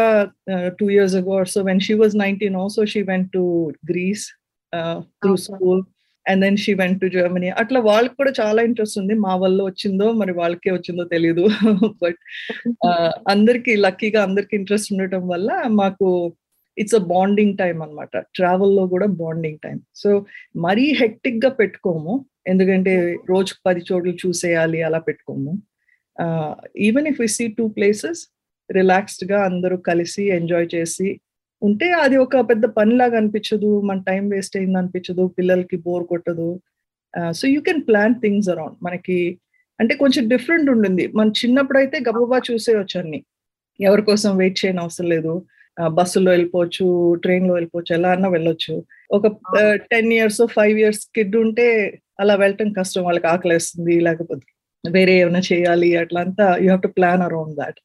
[0.80, 3.43] two years ago so when she was nineteen also she went to
[3.91, 4.26] Greece
[5.21, 5.82] through school
[6.26, 9.13] and then she went to Germany అట్లా వాళ్ళకి కూడా చాలా ఇంట్రెస్ట్ ఉంది.
[9.26, 11.45] మా వల్ల వచ్చిందో మరి వాళ్ళకే వచ్చిందో తెలియదు
[12.04, 12.19] బట్
[13.34, 15.50] అందరికి లక్కీగా అందరికి ఇంట్రెస్ట్ ఉండటం వల్ల
[15.82, 16.08] మాకు
[16.78, 20.10] ఇట్స్ అ బాండింగ్ టైం అనమాట ట్రావెల్లో కూడా బాండింగ్ టైం సో
[20.65, 22.13] మరీ హెక్టిక్గా పెట్టుకోము.
[22.47, 22.93] ఎందుకంటే
[23.32, 25.52] రోజుకు పది చోట్ల చూసేయాలి అలా పెట్టుకోము.
[26.88, 28.21] Even if we see two places
[28.79, 31.10] రిలాక్స్డ్గా అందరూ కలిసి ఎంజాయ్ చేసి
[31.62, 36.49] ఉంటే అది ఒక పెద్ద పనిలాగా అనిపించదు మన టైం వేస్ట్ అయింది అనిపించదు పిల్లలకి బోర్ కొట్టదు.
[37.39, 39.17] So you can plan things around మనకి
[39.79, 41.05] అంటే కొంచెం డిఫరెంట్ ఉండింది.
[41.17, 43.19] మన చిన్నప్పుడు అయితే గబగబా చూసేయచ్చు అన్ని
[43.79, 45.34] ఎవరి కోసం వెయిట్ చేయని అవసరం లేదు.
[45.97, 46.86] బస్సులో వెళ్ళిపోవచ్చు
[47.23, 48.73] ట్రైన్లో వెళ్ళిపోవచ్చు ఎలా అన్నా వెళ్ళొచ్చు.
[49.17, 49.27] ఒక
[49.91, 51.67] ten years five years kid ఉంటే
[52.21, 54.45] అలా వెళ్ళటం కష్టం వాళ్ళకి ఆకలేస్తుంది లేకపోతే
[54.84, 57.79] వేరే ఏమైనా చేయాలి అట్లా అంతా you have to plan around that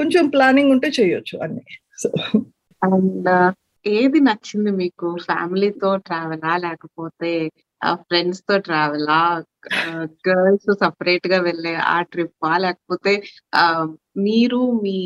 [0.00, 1.64] కొంచెం ప్లానింగ్ ఉంటే చేయొచ్చు అన్ని.
[2.02, 2.10] సో
[2.82, 3.30] అండ్
[3.86, 5.08] ఏది నచ్చింది మీకు?
[5.26, 7.32] ఫ్యామిలీతో ట్రావెలా లేకపోతే
[8.00, 9.20] ఫ్రెండ్స్తో ట్రావెలా
[10.28, 13.12] గర్ల్స్ సపరేట్గా వెళ్ళే ఆ ట్రిప్పా లేకపోతే
[14.18, 14.96] మీరు మీ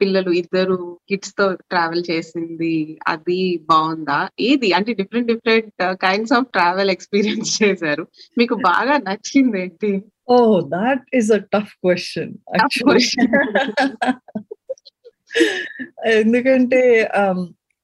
[0.00, 0.76] పిల్లలు ఇద్దరు
[1.08, 2.74] కిడ్స్తో ట్రావెల్ చేసింది
[3.08, 4.18] అది బాగుందా?
[4.40, 4.68] ఏది?
[4.72, 8.04] అంటే different different kinds of travel experience చేశారు.
[8.38, 9.92] మీకు బాగా నచ్చింది ఏంటి
[10.30, 12.32] ఓ that is a tough question
[16.06, 17.08] ఎందుకంటే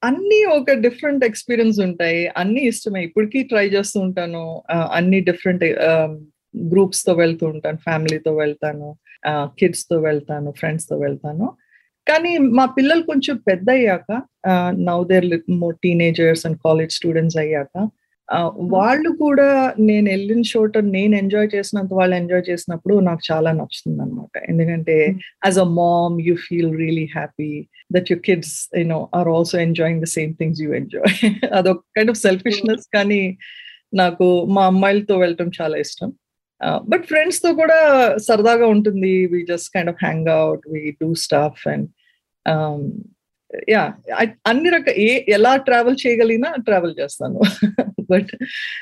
[0.05, 2.29] అన్ని ఒక డిఫరెంట్ ఎక్స్పీరియన్స్ ఉంటాయి.
[2.37, 3.01] అన్ని ఇష్టమే.
[3.05, 4.63] ఇప్పటికీ ట్రై చేస్తూ ఉంటాను.
[4.93, 5.65] అన్ని డిఫరెంట్
[6.71, 7.77] గ్రూప్స్తో వెళ్తూ ఉంటాను.
[7.77, 8.89] ఫ్యామిలీతో వెళ్తాను.
[9.59, 10.51] కిడ్స్తో వెళ్తాను.
[10.51, 11.47] ఫ్రెండ్స్తో వెళ్తాను.
[12.09, 14.23] కానీ మా పిల్లలు కొంచెం పెద్ద అయ్యాక
[14.89, 17.89] now they're more teenagers and college students అయ్యాక
[18.59, 24.43] వాళ్ళు కూడా నేను వెళ్ళిన చోట నేను ఎంజాయ్ చేసినంత వాళ్ళు ఎంజాయ్ చేసినప్పుడు నాకు చాలా నచ్చుతుంది అనమాట
[24.49, 24.97] ఎందుకంటే
[25.47, 27.51] as a mom you feel really happy
[27.93, 31.15] that your kids you know are also enjoying the same things you enjoy
[31.53, 33.23] అదొక కైండ్ ఆఫ్ సెల్ఫిష్నెస్ కానీ
[33.95, 36.09] నాకు మా అమ్మాయిలతో వెళ్ళటం చాలా ఇష్టం.
[36.89, 37.79] బట్ ఫ్రెండ్స్తో కూడా
[38.19, 39.27] సరదాగా ఉంటుంది.
[39.27, 41.87] We just kind of hang out we do stuff and
[43.69, 43.83] yeah
[44.47, 47.41] అన్ని రకాల ఏ ఎలా ట్రావెల్ చేయగలిగినా ట్రావెల్ చేస్తాను.
[48.11, 48.33] But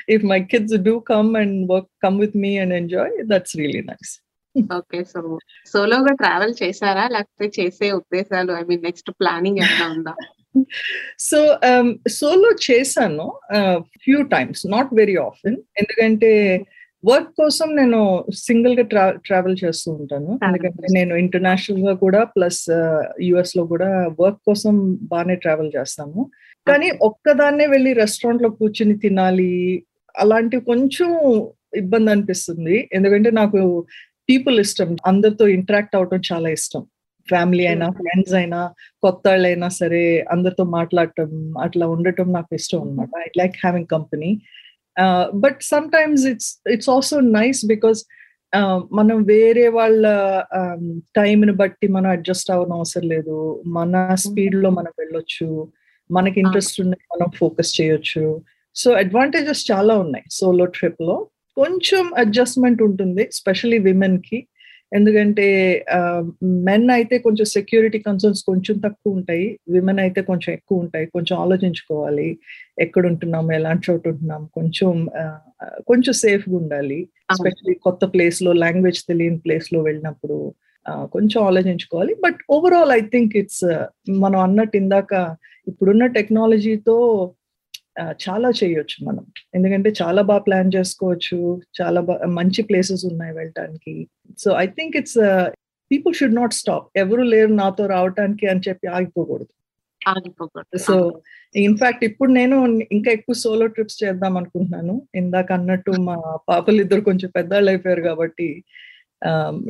[0.09, 4.13] if my kids do come and work come with me and enjoy that's really nice
[4.73, 5.19] okay so
[5.65, 7.05] సోలోగా travel చేశారా?
[7.07, 10.15] లేకపోతే చేసే ఉద్దేశాలు ఐ మీన్ నెక్స్ట్ ప్లానింగ్ ఏమైనా ఉందా?
[11.19, 11.39] సో
[12.09, 13.25] సోలో చేశాను
[14.03, 16.29] few times not very often ఎందుకంటే
[17.09, 17.99] వర్క్ కోసం నేను
[18.45, 20.31] సింగిల్గా ట్రా ట్రావెల్ చేస్తూ ఉంటాను.
[20.47, 22.63] ఎందుకంటే నేను ఇంటర్నేషనల్గా కూడా ప్లస్
[23.27, 23.89] యుఎస్లో కూడా
[24.21, 24.75] వర్క్ కోసం
[25.13, 26.19] బాగానే ట్రావెల్ చేస్తాను
[26.67, 29.51] కానీ ఒక్కదాన్నే వెళ్ళి రెస్టారెంట్లో కూర్చుని తినాలి
[30.15, 31.09] అలాంటివి కొంచెం
[31.81, 32.75] ఇబ్బంది అనిపిస్తుంది.
[32.97, 33.61] ఎందుకంటే నాకు
[34.29, 36.83] పీపుల్ ఇష్టం అందరితో ఇంటరాక్ట్ అవటం చాలా ఇష్టం.
[37.27, 38.59] ఫ్యామిలీ అయినా ఫ్రెండ్స్ అయినా
[39.03, 40.01] కొత్త వాళ్ళైనా సరే
[40.33, 41.29] అందరితో మాట్లాడటం
[41.65, 44.29] అట్లా ఉండటం నాకు ఇష్టం అనమాట I like having company.
[45.35, 45.57] But
[45.91, 48.05] sometimes it's it's also nice because
[48.93, 50.03] మనం వేరే వాళ్ళ
[51.15, 53.63] టైంని బట్టి మనం అడ్జస్ట్ అవ్వడం అవసరం లేదు.
[53.67, 55.67] మన స్పీడ్లో మనం వెళ్ళొచ్చు.
[56.11, 58.41] మనకి ఇంట్రెస్ట్ ఉన్న మనం ఫోకస్ చేయొచ్చు.
[58.75, 61.27] సో అడ్వాంటేజెస్ చాలా ఉన్నాయి సోలో ట్రిప్లో.
[61.55, 64.47] కొంచెం అడ్జస్ట్మెంట్ ఉంటుంది స్పెషలీ విమెన్కి.
[64.91, 65.45] ఎందుకంటే
[66.67, 69.47] మెన్ అయితే కొంచెం సెక్యూరిటీ కన్సర్న్స్ కొంచెం తక్కువ ఉంటాయి.
[69.69, 71.05] విమెన్ అయితే కొంచెం ఎక్కువ ఉంటాయి.
[71.15, 72.27] కొంచెం ఆలోచించుకోవాలి.
[72.85, 74.91] ఎక్కడ ఉంటున్నాము ఎలాంటి చోటు ఉంటున్నాం కొంచెం
[75.89, 76.99] కొంచెం సేఫ్గా ఉండాలి.
[77.33, 80.37] ఎస్పెషలీ కొత్త ప్లేస్లో లాంగ్వేజ్ తెలియని ప్లేస్లో వెళ్ళినప్పుడు
[81.13, 82.13] కొంచెం ఆలోచించుకోవాలి.
[82.25, 83.65] But overall I think it's
[84.25, 85.13] మనం అన్నట్టు ఇందాక
[85.67, 86.97] ఇప్పుడున్న టెక్నాలజీతో
[87.99, 89.25] చాలా చేయొచ్చు మనం.
[89.55, 91.61] ఎందుకంటే చాలా బాగా ప్లాన్ చేసుకోవచ్చు.
[91.81, 94.07] చాలా బాగా మంచి ప్లేసెస్ ఉన్నాయి వెళ్ళటానికి.
[94.37, 95.19] So I think it's
[95.91, 96.97] people should not stop.
[96.97, 99.51] ఎవరు లేరు నాతో రావటానికి అని చెప్పి ఆగిపోకూడదు.
[100.77, 101.21] సో
[101.55, 102.55] ఇన్ఫాక్ట్ ఇప్పుడు నేను
[102.91, 105.07] ఇంకా ఎక్కువ సోలో ట్రిప్స్ చేద్దాం అనుకుంటున్నాను.
[105.15, 108.65] ఇందాక అన్నట్టు మా పాపలు ఇద్దరు కొంచెం పెద్దవాళ్ళు అయిపోయారు కాబట్టి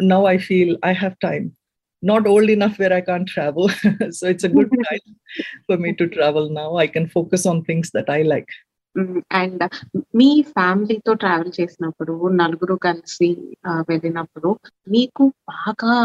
[0.03, 1.49] now I feel I have time.
[2.05, 3.69] Not old enough where I can't travel.
[4.11, 5.05] so it's a good time
[5.67, 6.69] for me to travel now.
[6.77, 8.51] I can focus on things that I like.
[9.31, 9.63] And
[10.15, 13.29] మీ ఫ్యామిలీతో travel చేసినప్పుడు నలుగురు కలిసి
[13.89, 14.49] వెళ్ళినప్పుడు
[14.89, 15.95] మీకు బాగా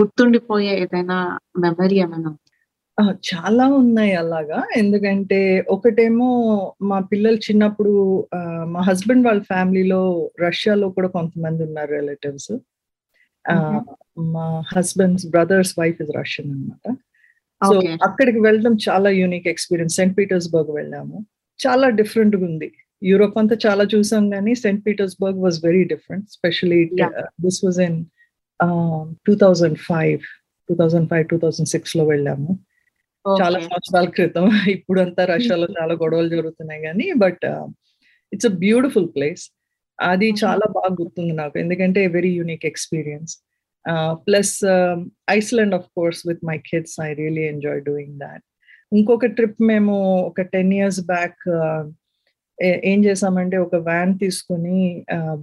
[0.00, 1.18] గుర్తుండిపోయే ఏదైనా
[1.58, 2.32] memory ఏమైనా
[3.28, 6.28] చాలా ఉన్నాయి అలాగా ఎందుకంటే ఒకటేమో
[6.82, 7.94] మా పిల్లలు చిన్నప్పుడు
[8.64, 10.02] మా హస్బెండ్ వాళ్ళ ఫ్యామిలీలో
[10.40, 12.52] రష్యాలో కూడా కొంతమంది ఉన్నారు రిలేటివ్స్
[14.18, 16.96] మా husband's brother's wife is Russian అనమాట
[17.64, 19.96] సో అక్కడికి వెళ్ళడం చాలా యూనిక్ ఎక్స్పీరియన్స్.
[19.96, 21.26] సెంట్ పీటర్స్బర్గ్ వెళ్ళాము.
[21.66, 22.72] చాలా డిఫరెంట్ ఉంది.
[23.02, 26.30] యూరోప్ అంతా చాలా చూసాం కానీ Saint Petersburg was very different.
[26.30, 26.90] Specially
[27.40, 28.04] this was in
[29.26, 30.18] two thousand five
[30.68, 32.58] two thousand five two thousand సిక్స్లో వెళ్ళాము.
[33.42, 34.50] చాలా సంవత్సరాల క్రితం.
[34.68, 37.46] ఇప్పుడు అంతా రష్యాలో చాలా గొడవలు జరుగుతున్నాయి కానీ but
[38.32, 39.50] it's a beautiful place.
[39.98, 41.56] అది చాలా బాగా గుర్తుంది నాకు.
[41.58, 43.34] ఎందుకంటే very unique experience
[44.26, 44.54] plus
[45.30, 48.44] Iceland of course with my kids I really enjoy doing that
[48.92, 49.94] ఇంకొక ట్రిప్ మేము
[50.26, 51.42] ఒక టెన్ ఇయర్స్ బ్యాక్
[52.84, 54.78] ఏం చేసామంటే ఒక వ్యాన్ తీసుకుని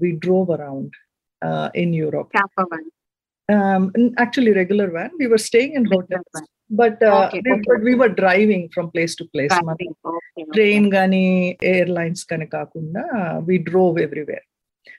[0.02, 0.96] we drove around
[1.76, 2.32] in Europe
[4.20, 7.02] actually regular van we were staying in hotels but.
[7.70, 9.56] But we were driving from place to place
[10.56, 11.26] train కానీ
[11.74, 13.04] airlines కానీ కాకుండా
[13.50, 14.46] వి డ్రోవ్ ఎవ్రీవేర్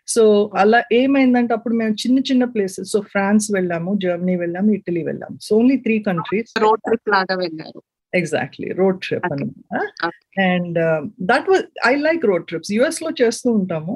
[0.06, 0.22] సో
[0.56, 5.36] అలా ఏమైందంటే అప్పుడు మేము చిన్న చిన్న ప్లేసెస్ సో ఫ్రాన్స్ వెళ్ళాము జర్మనీ వెళ్ళాము ఇటలీ వెళ్ళాము.
[5.40, 7.80] So only three countries road trip లాగా వెళ్ళారు.
[8.12, 9.26] Exactly road trip.
[9.32, 10.10] అనమాట.
[10.40, 10.78] And
[11.20, 13.94] that was I like road trips యుఎస్లో చేస్తూ ఉంటాము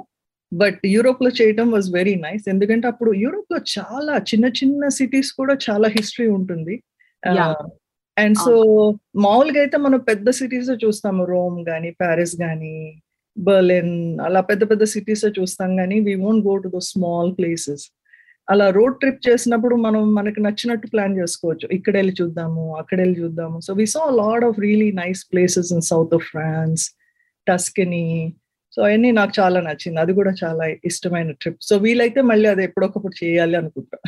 [0.53, 5.89] బట్ యూరోప్లో చేయడం వాజ్ వెరీ నైస్ ఎందుకంటే అప్పుడు యూరోప్లో చాలా చిన్న చిన్న సిటీస్ కూడా చాలా
[5.89, 6.77] హిస్టరీ ఉంటుంది.
[8.19, 8.53] అండ్ సో
[9.17, 11.25] మామూలుగా అయితే మనం పెద్ద సిటీస్ చూస్తాము.
[11.25, 13.03] రోమ్ గానీ ప్యారిస్ గానీ
[13.39, 17.91] బర్లిన్ అలా పెద్ద పెద్ద సిటీస్ చూస్తాం కానీ we won't go to the small places
[18.51, 21.69] అలా రోడ్ ట్రిప్ చేసినప్పుడు మనం మనకి నచ్చినట్టు ప్లాన్ చేసుకోవచ్చు.
[21.73, 25.81] ఇక్కడ వెళ్ళి చూద్దాము అక్కడ వెళ్ళి చూద్దాము so we saw lot of really nice places in
[25.81, 26.91] south of France
[27.49, 28.35] Tuscany
[28.73, 30.01] so అవన్నీ నాకు చాలా నచ్చింది.
[30.01, 33.99] అది కూడా చాలా ఇష్టమైన ట్రిప్ సో వీలైతే మళ్ళీ అది ఎప్పుడొకప్పుడు చేయాలి అనుకుంటా.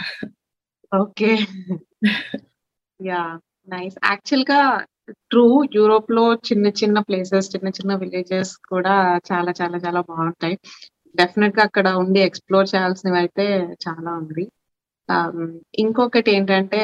[1.00, 1.36] ఓకే.
[3.00, 3.22] యా
[3.68, 4.60] నైస్ యాక్చువల్గా
[5.30, 8.94] ట్రూ యూరోప్లో చిన్న చిన్న ప్లేసెస్ చిన్న చిన్న విలేజెస్ కూడా
[9.30, 10.56] చాలా చాలా చాలా బాగుంటాయి.
[11.14, 13.46] డెఫినెట్గా అక్కడ ఉండి ఎక్స్ప్లోర్ చేయాల్సినవి అయితే
[13.86, 14.44] చాలా ఉంది.
[15.08, 15.36] Um,
[15.78, 16.80] ఇంకొకటి ఏంటంటే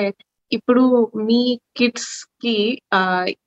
[0.55, 2.81] ఇప్పుడు మీ కిడ్స్కి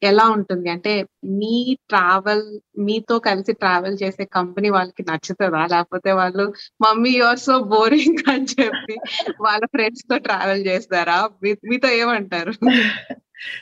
[0.04, 0.70] ఎలా ఉంటుంది?
[0.70, 5.66] అంటే మీ ట్రావెల్ మీతో కలిసి ట్రావెల్ చేసే కంపెనీ వాళ్ళకి నచ్చుతుందా?
[5.66, 8.96] లేకపోతే వాళ్ళు మమ్మీ యువర్ సో బోరింగ్ అని చెప్పి
[9.42, 11.30] వాళ్ళ ఫ్రెండ్స్తో ట్రావెల్ చేస్తారా?
[11.44, 12.52] మీ- మీతో ఏమంటారు?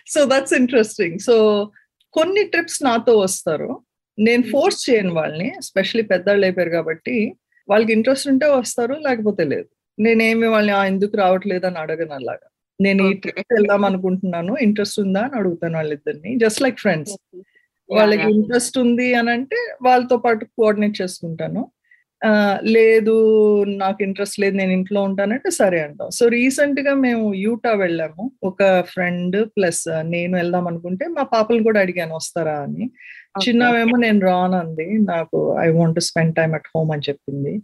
[0.07, 1.69] సో దట్స్ ఇంట్రెస్టింగ్ సో
[2.13, 3.81] కొన్ని ట్రిప్స్ నాతో వస్తారు.
[4.19, 7.33] నేను ఫోర్స్ చేయను వాళ్ళని ఎస్పెషలీ పెద్దవాళ్ళు అయిపోయారు కాబట్టి.
[7.69, 9.65] వాళ్ళకి ఇంట్రెస్ట్ ఉంటే వస్తారు లేకపోతే లేదు.
[9.99, 12.47] నేనేమి వాళ్ళని "ఆ, ఎందుకు రావట్లేదు అని అడగను అలాగా.
[12.81, 13.13] నేను ఈ.
[13.13, 14.57] ట్రిప్ వెళ్దాం అనుకుంటున్నాను.
[14.61, 16.35] ఇంట్రెస్ట్ ఉందా అని అడుగుతాను వాళ్ళిద్దరిని.
[16.39, 17.17] జస్ట్ లైక్ ఫ్రెండ్స్
[17.89, 21.71] వాళ్ళకి ఇంట్రెస్ట్ ఉంది అని అంటే వాళ్ళతో పాటు కోఆర్డినేట్ చేసుకుంటాను.
[22.61, 23.15] లేదు
[23.65, 26.09] నాకు ఇంట్రెస్ట్ లేదు నేను ఇంట్లో ఉంటానంటే సరే అంటాం.
[26.09, 28.31] సో రీసెంట్గా మేము యూటా వెళ్ళాము.
[28.43, 32.91] ఒక ఫ్రెండ్ ప్లస్ నేను వెళ్దాం అనుకుంటే మా పాపలు కూడా అడిగాను వస్తారా అని?
[33.47, 34.85] చిన్నవేమో నేను రానంది.
[34.85, 37.61] నాకు I want spend time at home అని చెప్పింది.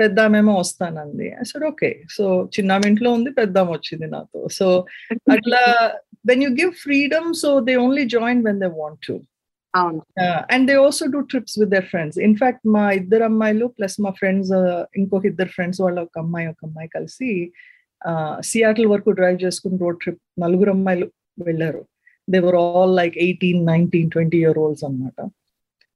[0.00, 1.28] పెద్దామేమో వస్తానంది.
[1.50, 4.40] సరే ఓకే సో చిన్నామె ఇంట్లో ఉంది పెద్దామ వచ్చింది నాతో.
[4.58, 4.66] సో
[5.34, 5.62] అట్లా
[6.30, 9.16] when you give freedom so they only join when they want to
[10.54, 14.52] and they also do trips with their friends in fact మా ఇద్దరు అమ్మాయిలు ప్లస్ మా ఫ్రెండ్స్
[15.00, 17.30] ఇంకొక ఇద్దరు ఫ్రెండ్స్ వాళ్ళ ఒక అమ్మాయి ఒక అమ్మాయి కలిసి
[18.50, 21.06] సియాటిల్ వరకు డ్రైవ్ చేసుకుని రోడ్ ట్రిప్ నలుగురు అమ్మాయిలు
[21.48, 21.82] వెళ్ళారు.
[22.28, 25.18] They were all like eighteen nineteen twenty year olds అనమాట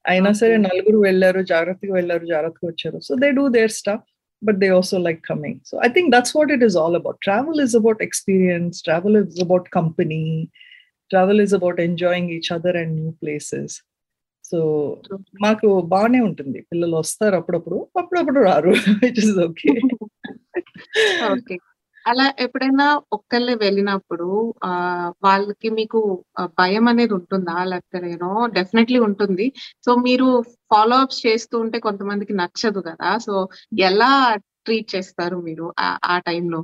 [0.09, 0.57] అయినా సరే.
[0.57, 2.99] నలుగురు వెళ్ళారు జాగ్రత్తగా వెళ్ళారు జాగ్రత్తగా వచ్చారు.
[3.01, 4.07] So they do their stuff
[4.43, 7.61] but they also like coming so I think that's what it is all about travel
[7.61, 10.23] is about experience travel is about company
[11.11, 13.77] travel is about enjoying each other and new places
[14.45, 14.59] so
[15.41, 16.59] మాకు బాగానే ఉంటుంది.
[16.73, 18.71] పిల్లలు వస్తారు అప్పుడప్పుడు అప్పుడప్పుడు రారు
[19.03, 19.73] which is okay
[21.33, 21.57] okay
[22.07, 24.27] అలా ఎప్పుడైనా ఒక్కళ్ళే వెళ్ళినప్పుడు
[24.65, 24.73] ఆ
[25.25, 26.01] వాళ్ళకి మీకు
[26.39, 27.65] ఆ, భయం అనేది ఉంటుందా?
[27.65, 29.47] లేకపోతే నేను డెఫినెట్లీ ఉంటుంది.
[29.85, 30.29] సో మీరు
[30.71, 33.19] ఫాలో అప్స్ చేస్తూ ఉంటే కొంతమందికి నచ్చదు కదా?
[33.19, 33.35] సో
[33.83, 34.11] ఎలా
[34.65, 36.61] ట్రీట్ చేస్తారు మీరు ఆ- ఆ టైంలో?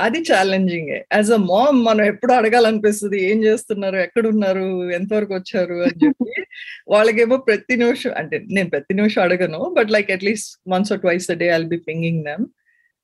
[0.00, 3.96] అది ఛాలెంజింగ్ యాజ్ అ మామ్ మనం ఎప్పుడు అడగాలనిపిస్తుంది ఏం చేస్తున్నారు?
[3.96, 4.66] ఎక్కడున్నారు?
[4.92, 5.74] ఎంతవరకు వచ్చారు?
[5.82, 6.30] అని చెప్పి.
[6.88, 11.48] వాళ్ళకేమో ప్రతి నిమిషం అంటే నేను ప్రతి నిమిషం అడగను but like at least once or twice day
[11.48, 12.46] I'll be pinging them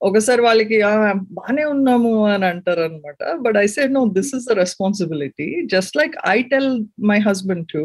[0.02, 0.92] ఒకసారి వాళ్ళకి "ఆ,
[1.36, 6.14] బానే ఉన్నాము అని అంటారు అనమాట but I said no this is the responsibility just like
[6.28, 6.70] I tell
[7.10, 7.82] my husband too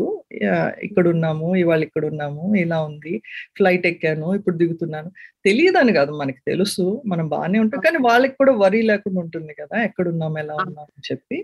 [0.87, 2.25] ఇక్కడ ఉన్నాము ఇవాళ ఇక్కడ ఉన్నాము
[2.63, 3.13] ఇలా ఉంది
[3.57, 5.09] ఫ్లైట్ ఎక్కాను ఇప్పుడు దిగుతున్నాను.
[5.45, 10.33] తెలియదని కాదు మనకి తెలుసు మనం బాగానే ఉంటాం కానీ వాళ్ళకి కూడా వరీ లేకుండా ఉంటుంది కదా ఎక్కడున్నాం
[10.39, 11.39] ఎలా ఉన్నాం అని చెప్పి.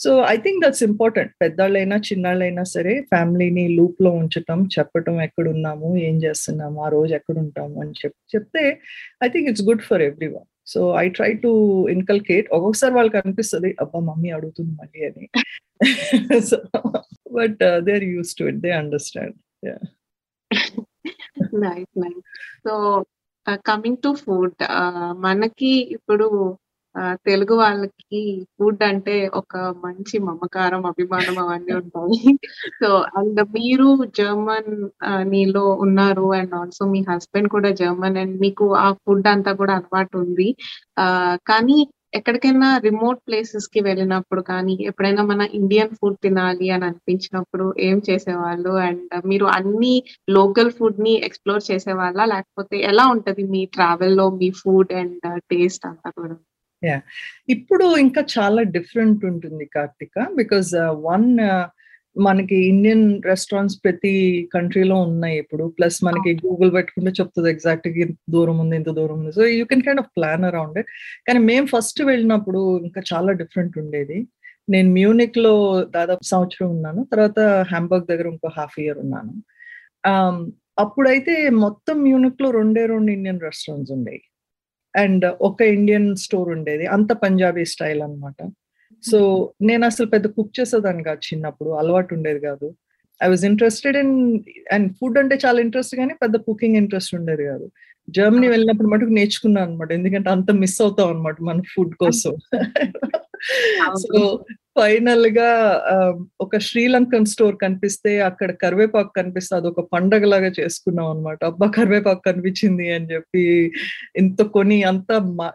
[0.00, 6.80] So I think that's important పెద్దవాళ్ళైనా చిన్నాళ్ళైనా సరే ఫ్యామిలీని లూప్లో ఉంచటం చెప్పటం ఎక్కడున్నాము ఏం చేస్తున్నాము
[6.84, 8.64] ఆ రోజు ఎక్కడుంటాము అని చెప్పి చెప్తే
[9.24, 11.50] I think it's good for everyone so I try to
[11.88, 15.26] inculcate ఒక్కొక్కసారి వాళ్ళకి అనిపిస్తుంది అబ్బా మమ్మీ అడుగుతుంది మళ్ళీ అని.
[16.50, 16.58] So
[17.32, 19.36] but they are use to it they understand
[22.66, 22.74] so
[23.66, 24.60] coming to food
[25.20, 26.26] మనకి ఇప్పుడు
[27.26, 28.20] తెలుగు వాళ్ళకి
[28.56, 32.18] ఫుడ్ అంటే ఒక మంచి మమకారం అభిమానం అవన్నీ ఉంటాయి.
[32.80, 32.88] సో
[33.20, 34.72] అండ్ మీరు జర్మన్
[35.32, 40.16] నీలో ఉన్నారు అండ్ ఆల్సో మీ హస్బెండ్ కూడా జర్మన్ అండ్ మీకు ఆ ఫుడ్ అంతా కూడా అలవాటు
[40.24, 40.48] ఉంది.
[41.02, 41.06] ఆ
[41.50, 41.78] కానీ
[42.14, 48.72] ఎక్కడికైనా రిమోట్ ప్లేసెస్కి వెళ్ళినప్పుడు కానీ ఎప్పుడైనా మన ఇండియన్ ఫుడ్ తినాలి అని అనిపించినప్పుడు ఏం చేసేవాళ్ళు?
[48.86, 49.94] అండ్ మీరు అన్ని
[50.38, 52.20] లోకల్ ఫుడ్ని ఎక్స్ప్లోర్ చేసేవాళ్ళ?
[52.34, 55.18] లేకపోతే ఎలా ఉంటది మీ ట్రావెల్లో మీ ఫుడ్ అండ్
[55.52, 56.36] టేస్ట్ అంతా కూడా?
[57.54, 60.72] ఇప్పుడు ఇంకా చాలా డిఫరెంట్ ఉంటుంది కార్తిక బికాస్
[61.10, 61.28] వన్
[62.26, 64.14] మనకి ఇండియన్ రెస్టారెంట్స్ ప్రతి
[64.54, 65.64] కంట్రీలో ఉన్నాయి ఇప్పుడు.
[65.78, 69.32] ప్లస్ మనకి గూగుల్ పెట్టుకుంటే చెప్తుంది ఎగ్జాక్ట్గా ఇంత దూరం ఉంది ఇంత దూరం ఉంది.
[69.38, 70.90] So you can kind of plan around it
[71.28, 74.18] కానీ మేము ఫస్ట్ వెళ్ళినప్పుడు ఇంకా చాలా డిఫరెంట్ ఉండేది.
[74.72, 75.54] నేను మ్యూనిక్లో
[75.96, 77.00] దాదాపు సంవత్సరం ఉన్నాను.
[77.12, 77.40] తర్వాత
[77.72, 79.32] హ్యాంబర్గ్ దగ్గర ఇంకో హాఫ్ ఇయర్ ఉన్నాను.
[80.84, 84.22] అప్పుడైతే మొత్తం మ్యూనిక్లో రెండే రెండు ఇండియన్ రెస్టారెంట్స్ ఉండేవి.
[84.96, 88.50] అండ్ ఒక ఇండియన్ స్టోర్ ఉండేది అంత పంజాబీ స్టైల్ అనమాట
[89.04, 92.74] సో నేను అసలు పెద్ద కుక్ చేసేదాన్ని కాదు చిన్నప్పుడు అలవాటు ఉండేది కాదు.
[93.22, 94.40] I was interested in
[94.72, 97.70] and food అంటే చాలా ఇంట్రెస్ట్ కానీ పెద్ద కుకింగ్ ఇంట్రెస్ట్ ఉండేది కాదు.
[98.10, 102.32] జర్మనీ వెళ్ళినప్పుడు మటుకు నేర్చుకున్నాను అనమాట ఎందుకంటే అంత మిస్ అవుతాం అనమాట మన ఫుడ్ కోసం.
[104.02, 104.20] సో
[104.78, 105.48] ఫైనల్గా
[106.40, 112.22] ఒక శ్రీలంకన్ స్టోర్ కనిపిస్తే అక్కడ కరివేపాకు కనిపిస్తే అది ఒక పండగ లాగా చేసుకున్నాం అనమాట అబ్బా కరివేపాకు
[112.24, 113.44] కనిపించింది అని చెప్పి
[114.18, 115.10] ఇంత కొని అంత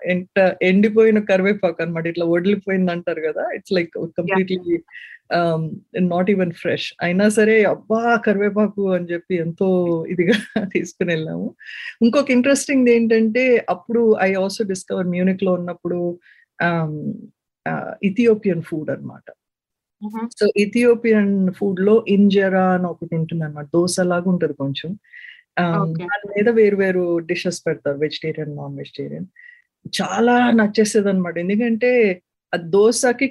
[0.08, 4.78] ఎంత ఎండిపోయిన కరివేపాకు అనమాట ఇట్లా వడిలిపోయింది అంటారు కదా it's like completely
[6.12, 6.88] not even fresh.
[7.02, 9.68] అయినా సరే అబ్బా కరివేపాకు అని చెప్పి ఎంతో
[10.10, 10.36] ఇదిగా
[10.76, 11.48] తీసుకుని వెళ్ళాము.
[12.02, 16.00] ఇంకొక ఇంట్రెస్టింగ్ ఏంటంటే అప్పుడు ఐ ఆల్సో డిస్కవర్ మ్యూనిక్లో ఉన్నప్పుడు
[18.04, 19.28] ఇథియోపియన్ ఫుడ్ అనమాట
[20.40, 24.90] సో ఇథియోపియన్ ఫుడ్లో ఇంజరా అని ఒకటి ఉంటుంది అనమాట దోశ లాగా ఉంటది కొంచెం.
[26.02, 29.28] దాని మీద వేరు వేరు డిషెస్ పెడతారు వెజిటేరియన్ నాన్ వెజిటేరియన్
[30.00, 31.92] చాలా నచ్చేసేది అనమాట ఎందుకంటే
[32.54, 33.28] ఆ దోశకి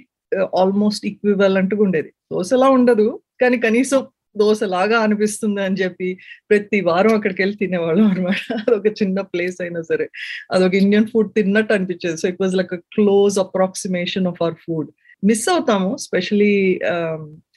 [0.55, 2.11] ఆల్మోస్ట్ ఈక్వివలెంట్గా ఉండేది.
[2.33, 3.07] దోశలా ఉండదు
[3.41, 4.01] కానీ కనీసం
[4.37, 6.09] దోశ లాగా అనిపిస్తుంది అని చెప్పి
[6.51, 10.07] ప్రతి వారం అక్కడికి వెళ్ళి తినేవాళ్ళం అనమాట అదొక చిన్న ప్లేస్ అయినా సరే.
[10.53, 12.17] అదొక ఇండియన్ ఫుడ్ తిన్నట్టు అనిపించేది.
[12.17, 14.91] So it was like close approximation of our food
[15.25, 16.81] miss అవుతాము స్పెషలీ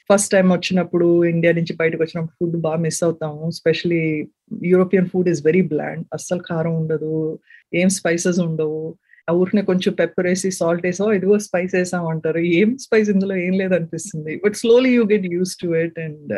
[0.09, 3.51] ఫస్ట్ టైం వచ్చినప్పుడు ఇండియా నుంచి బయటకు వచ్చినప్పుడు ఫుడ్ బాగా మిస్ అవుతాము.
[3.51, 4.03] Specially
[4.63, 7.39] European food is very bland అస్సలు కారం ఉండదు
[7.73, 8.81] ఏం స్పైసెస్ ఉండవు.
[9.29, 12.39] ఆ ఊరినే కొంచెం పెప్పర్ వేసి సాల్ట్ వేసా ఇదిగో స్పైస్ వేసాం అంటారు.
[12.59, 16.33] ఏం స్పైస్ ఇందులో ఏం లేదు అనిపిస్తుంది but slowly you get used to it and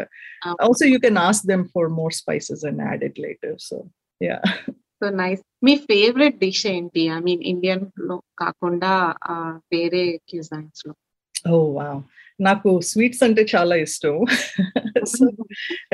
[0.61, 3.77] also you can ask them for more spices and add it later so
[4.21, 4.37] ya
[5.01, 7.03] so nice me favourite dish ఏంటి?
[7.09, 8.91] ఐ మీన్ ఇండియన్లో కాకుండా
[9.73, 10.93] వేరే క్యూజైన్స్లో.
[11.49, 12.01] ఓ వావ్.
[12.41, 14.15] నాకు sweets అంటే చాలా ఇష్టం.
[15.07, 15.25] So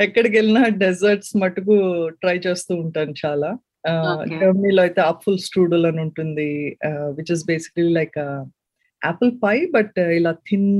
[0.00, 1.74] ఎక్కడికి వెళ్ళినా డెజర్ట్స్ మటుకు
[2.20, 3.50] ట్రై చేస్తూ ఉంటాను చాలా.
[4.40, 6.50] జర్మనీలో అయితే అప్పుల్ స్ట్రూడల్ అని ఉంటుంది.
[7.18, 8.18] Which is basically like
[9.02, 10.70] apple pie but ఇలా థిన్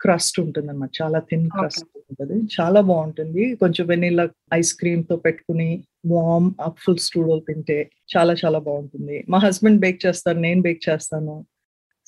[0.00, 2.36] క్రస్ట్ ఉంటుంది అనమాట చాలా థిన్ క్రస్ట్ ఉంటుంది.
[2.56, 3.42] చాలా బాగుంటుంది.
[3.62, 4.24] కొంచెం వెనీలా
[4.58, 5.70] ఐస్ క్రీమ్తో పెట్టుకుని
[6.12, 7.78] వామ్ అప్పుల్ స్ట్రూడల్ తింటే
[8.14, 9.16] చాలా చాలా బాగుంటుంది.
[9.32, 11.34] మా హస్బెండ్ బేక్ చేస్తారు నేను బేక్ చేస్తాను.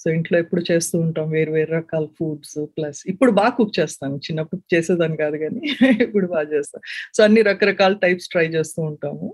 [0.04, 4.16] సో ఇంట్లో ఎప్పుడు చేస్తూ ఉంటాం వేరు వేరు రకాల ఫుడ్స్ ప్లస్ ఇప్పుడు బాగా కుక్ చేస్తాను.
[4.26, 5.62] చిన్నప్పుడు చేసేదాన్ని కాదు కానీ
[6.06, 6.84] ఇప్పుడు బాగా చేస్తాను
[7.16, 9.28] సో అన్ని రకరకాల టైప్స్ ట్రై చేస్తూ ఉంటాము.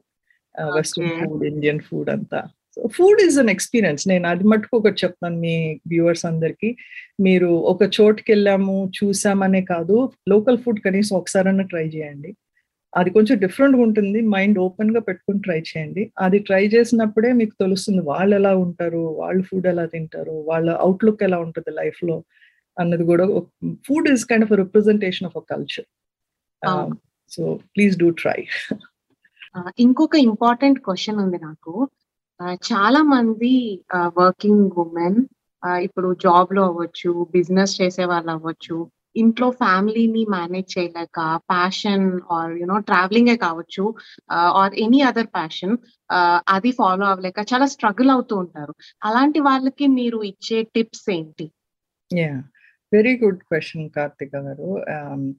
[0.76, 2.40] వెస్ట్రన్ ఫుడ్ ఇండియన్ ఫుడ్ అంతా.
[2.76, 4.02] So food is an experience.
[4.09, 5.54] నేను అది మటుకు ఒకటి చెప్తాను మీ
[5.88, 6.70] వ్యూవర్స్ అందరికి.
[7.20, 9.96] మీరు ఒక చోటుకి వెళ్ళాము చూసామనే కాదు
[10.28, 12.33] లోకల్ ఫుడ్ కనీసం ఒకసారన్నా ట్రై చేయండి.
[12.92, 14.20] అది కొంచెం డిఫరెంట్గా ఉంటుంది.
[14.35, 16.03] మైండ్ ఓపెన్గా పెట్టుకుని ట్రై చేయండి.
[16.18, 21.38] అది ట్రై చేసినప్పుడే మీకు తెలుస్తుంది వాళ్ళు ఎలా ఉంటారు వాళ్ళు ఫుడ్ ఎలా తింటారు వాళ్ళ అవుట్లుక్ ఎలా
[21.38, 22.16] ఉంటుంది లైఫ్లో
[22.77, 23.24] అన్నది కూడా
[23.87, 25.88] food is kind of representation of a culture
[27.33, 27.42] so
[27.74, 28.38] please do try
[29.79, 31.72] ఇంకొక ఇంపార్టెంట్ క్వశ్చన్ ఉంది నాకు.
[32.68, 33.55] చాలా మంది
[34.18, 35.18] వర్కింగ్ ఉమెన్
[35.83, 38.77] ఇప్పుడు జాబ్లో అవ్వచ్చు బిజినెస్ చేసే వాళ్ళు అవ్వచ్చు
[39.16, 43.94] ఇంట్లో ఫ్యామిలీని మేనేజ్ చేయలేక ప్యాషన్ ఆర్ యునో ట్రావెలింగే కావచ్చు
[44.31, 45.77] ఆర్ ఎనీ అదర్ ప్యాషన్
[46.49, 48.75] అది ఫాలో అవ్వలేక చాలా స్ట్రగుల్ అవుతూ ఉంటారు.
[49.05, 51.51] అలాంటి వాళ్ళకి మీరు ఇచ్చే టిప్స్ ఏంటి?
[52.11, 52.42] Ya
[52.92, 54.71] very good question Karthika garu.
[54.97, 55.35] Um,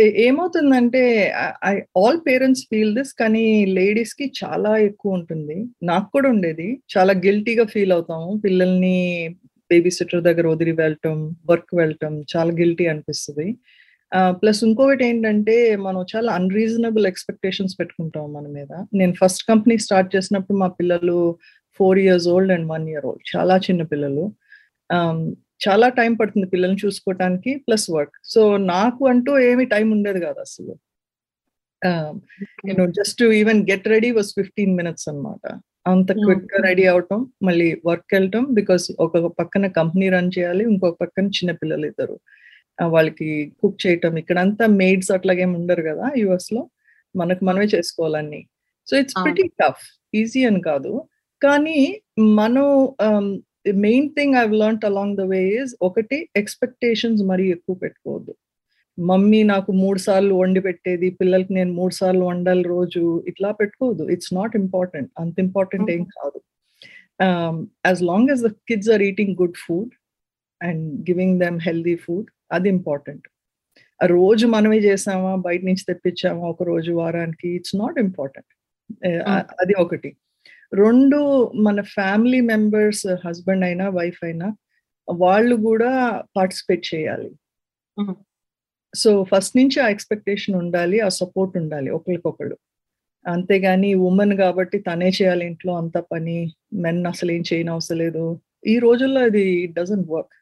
[0.00, 1.32] ఏమవుతుందంటే
[1.96, 5.56] ఆల్ పేరెంట్స్ ఫీల్ దిస్ కానీ లేడీస్కి చాలా ఎక్కువ ఉంటుంది.
[5.82, 6.82] నాకు కూడా ఉండేది.
[6.98, 8.40] చాలా గిల్టీగా ఫీల్ అవుతాము.
[8.44, 8.98] పిల్లల్ని
[9.70, 11.16] బేబీ సిట్టర్ దగ్గర వదిలి వెళ్ళటం
[11.50, 13.46] వర్క్ వెళ్ళటం చాలా గిల్టీ అనిపిస్తుంది.
[14.40, 15.54] ప్లస్ ఇంకొకటి ఏంటంటే
[15.86, 18.72] మనం చాలా అన్రీజనబుల్ ఎక్స్పెక్టేషన్స్ పెట్టుకుంటాం మన మీద.
[19.00, 21.18] నేను ఫస్ట్ కంపెనీ స్టార్ట్ చేసినప్పుడు మా పిల్లలు
[21.80, 24.24] four years old and one year old చాలా చిన్న పిల్లలు.
[25.66, 28.42] చాలా టైం పడుతుంది పిల్లల్ని చూసుకోవటానికి ప్లస్ వర్క్ సో
[28.74, 30.74] నాకు అంటూ ఏమి టైం ఉండేది కాదు అసలు.
[32.66, 35.42] నేను just even get ready was fifteen minutes అనమాట
[35.86, 41.26] అంత క్విక్గా రెడీ అవటం మళ్ళీ వర్క్ వెళ్ళటం బికాస్ ఒక పక్కన కంపెనీ రన్ చేయాలి ఇంకొక పక్కన
[41.38, 42.16] చిన్న పిల్లలు ఇద్దరు
[42.94, 43.28] వాళ్ళకి
[43.60, 46.62] కుక్ చేయటం ఇక్కడంతా మెయిడ్స్ అట్లాగేం ఉండరు కదా యుఎస్లో
[47.14, 48.40] మనకు మనమే చేసుకోవాలన్నీ.
[48.88, 49.84] So it's pretty tough
[50.20, 50.92] easy అని కాదు.
[51.42, 51.78] కానీ
[52.40, 52.66] మనం
[53.86, 58.32] main thing I learn along the way is ఒకటి ఎక్స్పెక్టేషన్స్ మరీ ఎక్కువ పెట్టుకోవద్దు.
[58.98, 64.04] మమ్మీ నాకు మూడు సార్లు వండి పెట్టేది పిల్లలకి నేను మూడు సార్లు వండాలి రోజు ఇట్లా పెట్టుకోవద్దు.
[64.14, 66.38] ఇట్స్ నాట్ ఇంపార్టెంట్ అంత ఇంపార్టెంట్ ఏం కాదు.
[67.88, 69.92] As long as the kids are eating good food
[70.60, 73.26] and giving them healthy food అది ఇంపార్టెంట్
[74.00, 77.48] ఆ రోజు మనమే చేసామా బయట నుంచి తెప్పించామా ఒక రోజు వారానికి?
[77.58, 78.50] ఇట్స్ నాట్ ఇంపార్టెంట్
[79.62, 80.10] అది ఒకటి.
[80.72, 81.18] రెండు
[81.66, 84.48] మన ఫ్యామిలీ మెంబర్స్ హస్బెండ్ అయినా వైఫ్ అయినా
[85.08, 85.90] వాళ్ళు కూడా
[86.36, 87.30] పార్టిసిపేట్ చేయాలి.
[88.96, 92.56] సో ఫస్ట్ నుంచి ఆ ఎక్స్పెక్టేషన్ ఉండాలి ఆ సపోర్ట్ ఉండాలి ఒకరికొకళ్ళు
[93.26, 98.40] అంతేగాని ఉమెన్ కాబట్టి తనే చేయాలి ఇంట్లో అంత పని మెన్ అసలు ఏం చేయని అవసరం లేదు.
[98.66, 100.32] ఈ రోజుల్లో అది డజన్ వర్క్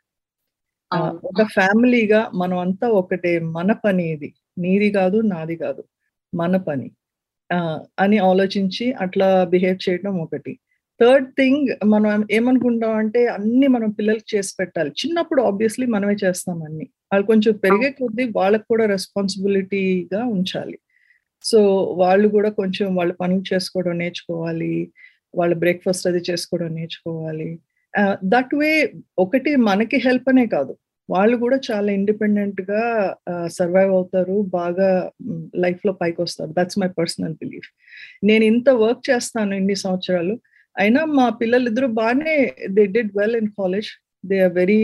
[1.24, 4.34] ఒక ఫ్యామిలీగా మనం అంతా ఒకటే మన పని ఇది.
[4.58, 5.84] నీది కాదు నాది కాదు.
[6.34, 6.90] మన పని.
[8.00, 10.58] అని ఆలోచించి అట్లా బిహేవ్ చేయడం ఒకటి.
[11.00, 14.90] థర్డ్ థింగ్ మనం ఏమనుకుంటాం అంటే అన్ని మనం పిల్లలకి చేసి పెట్టాలి.
[14.90, 16.86] చిన్నప్పుడు ఆబ్వియస్లీ మనమే చేస్తాం అన్ని.
[17.12, 20.76] వాళ్ళు కొంచెం పెరిగే కొద్దీ వాళ్ళకి కూడా రెస్పాన్సిబిలిటీగా ఉంచాలి.
[21.44, 21.58] సో
[21.96, 24.74] వాళ్ళు కూడా కొంచెం వాళ్ళ పనులు చేసుకోవడం నేర్చుకోవాలి.
[25.34, 27.50] వాళ్ళ బ్రేక్ఫాస్ట్ అది చేసుకోవడం నేర్చుకోవాలి.
[28.24, 28.70] దట్ వే
[29.18, 30.72] ఒకటి మనకి హెల్ప్ అనే కాదు.
[31.08, 32.82] వాళ్ళు కూడా చాలా ఇండిపెండెంట్గా
[33.46, 34.36] సర్వైవ్ అవుతారు.
[34.58, 34.88] బాగా
[35.64, 36.50] లైఫ్లో పైకి వస్తారు.
[36.58, 37.68] దట్స్ మై పర్సనల్ బిలీఫ్
[38.24, 40.34] నేను ఇంత వర్క్ చేస్తాను ఇన్ని సంవత్సరాలు.
[40.76, 42.36] అయినా మా పిల్లలిద్దరూ బాగానే
[42.76, 43.90] they did well in college
[44.24, 44.82] they are very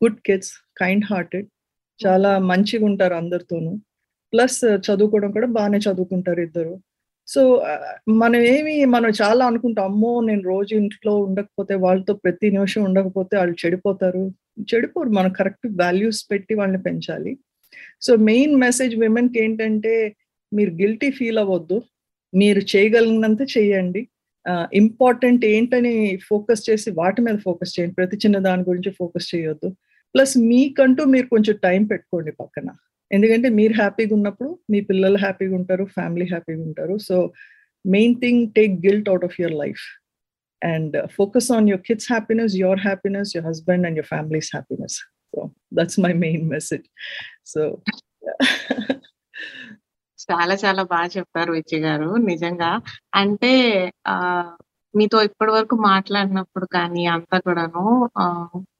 [0.00, 1.48] good kids kind hearted
[2.00, 3.72] చాలా మంచిగా ఉంటారు అందరితోనూ
[4.32, 6.74] ప్లస్ uh, చదువుకోవడం కూడా బాగానే చదువుకుంటారు ఇద్దరు.
[7.28, 7.88] సో uh,
[8.22, 13.56] మనం ఏమి మనం చాలా అనుకుంటాం అమ్మో నేను రోజు ఇంట్లో ఉండకపోతే వాళ్ళతో ప్రతి నిమిషం ఉండకపోతే వాళ్ళు
[13.62, 14.24] చెడిపోతారు.
[14.70, 17.32] చెడిపోరు మనం కరెక్ట్ వాల్యూస్ పెట్టి వాళ్ళని పెంచాలి.
[18.06, 19.94] సో మెయిన్ మెసేజ్ విమెన్కి ఏంటంటే
[20.52, 21.78] మీరు గిల్టీ ఫీల్ అవ్వద్దు.
[22.32, 24.02] మీరు చేయగలిగినంత చేయండి.
[24.74, 25.94] ఇంపార్టెంట్ ఏంటని
[26.28, 27.94] ఫోకస్ చేసి వాటి మీద ఫోకస్ చేయండి.
[27.94, 29.68] ప్రతి చిన్న దాని గురించి ఫోకస్ చేయొద్దు.
[30.14, 32.68] ప్లస్ మీకంటూ మీరు కొంచెం టైం పెట్టుకోండి పక్కన.
[33.12, 36.98] ఎందుకంటే మీరు హ్యాపీగా ఉన్నప్పుడు మీ పిల్లలు హ్యాపీగా ఉంటారు ఫ్యామిలీ హ్యాపీగా ఉంటారు.
[36.98, 37.32] So
[37.86, 39.84] main thing take guilt out of your life
[40.62, 44.96] and focus on your kids happiness your happiness your husband and your families happiness
[45.32, 46.86] so that's my main message
[47.44, 47.62] so
[50.24, 52.10] చాలా చాలా బాగా చెప్పారు విజయ్ గారు.
[52.30, 52.70] నిజంగా
[53.20, 53.52] అంటే
[54.06, 54.14] ఆ
[54.94, 57.82] మీతో ఇప్పటి వరకు మాట్లాడినప్పుడు కానీ అంతా కూడాను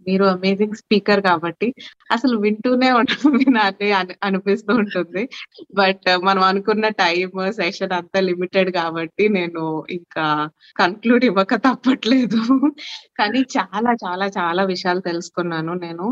[0.06, 1.68] మీరు అమేజింగ్ స్పీకర్ కాబట్టి
[2.10, 3.10] అసలు వింటూనే ఉంటుంది
[3.42, 3.88] వినాలి
[4.22, 5.22] అనిపిస్తూ ఉంటుంది.
[5.78, 9.62] బట్ మనం అనుకున్న టైం సెషన్ అంతా లిమిటెడ్ కాబట్టి నేను
[9.98, 10.26] ఇంకా
[10.76, 12.40] కన్క్లూడ్ ఇవ్వక తప్పట్లేదు.
[13.20, 16.08] కానీ చాలా చాలా చాలా విషయాలు తెలుసుకున్నాను నేను.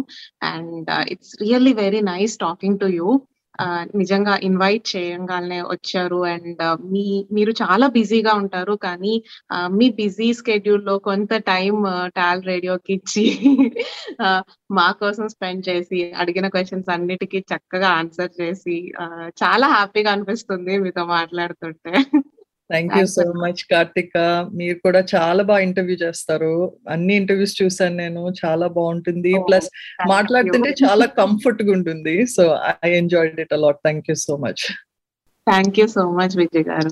[0.51, 3.09] And it's really very nice talking to you
[3.99, 9.15] నిజంగా ఇన్వైట్ చేయంగానే వచ్చారు అండ్ మీ మీరు చాలా బిజీగా ఉంటారు కానీ
[9.77, 11.75] మీ బిజీ స్కెడ్యూల్లో కొంత టైం
[12.17, 13.25] టాల్ రేడియోకి ఇచ్చి
[14.71, 18.77] మా కోసం స్పెండ్ చేసి అడిగిన క్వశ్చన్స్ అన్నిటికీ చక్కగా ఆన్సర్ చేసి
[19.43, 21.93] చాలా హ్యాపీగా అనిపిస్తుంది మీతో మాట్లాడుతుంటే.
[22.71, 24.19] Thank you so much Karthika
[24.55, 26.79] మీరు కూడా చాలా బాగా ఇంటర్వ్యూ చేస్తారు.
[26.89, 28.23] అన్ని ఇంటర్వ్యూస్ చూసాను నేను.
[28.45, 29.35] చాలా బాగుంటుంది.
[29.49, 29.69] ప్లస్
[30.09, 32.45] మాట్లాడుతుంటే చాలా కంఫర్ట్గా ఉంటుంది so
[32.85, 34.65] I enjoyed it a lot thank you so much
[35.47, 36.91] thank you so much Vijay garu.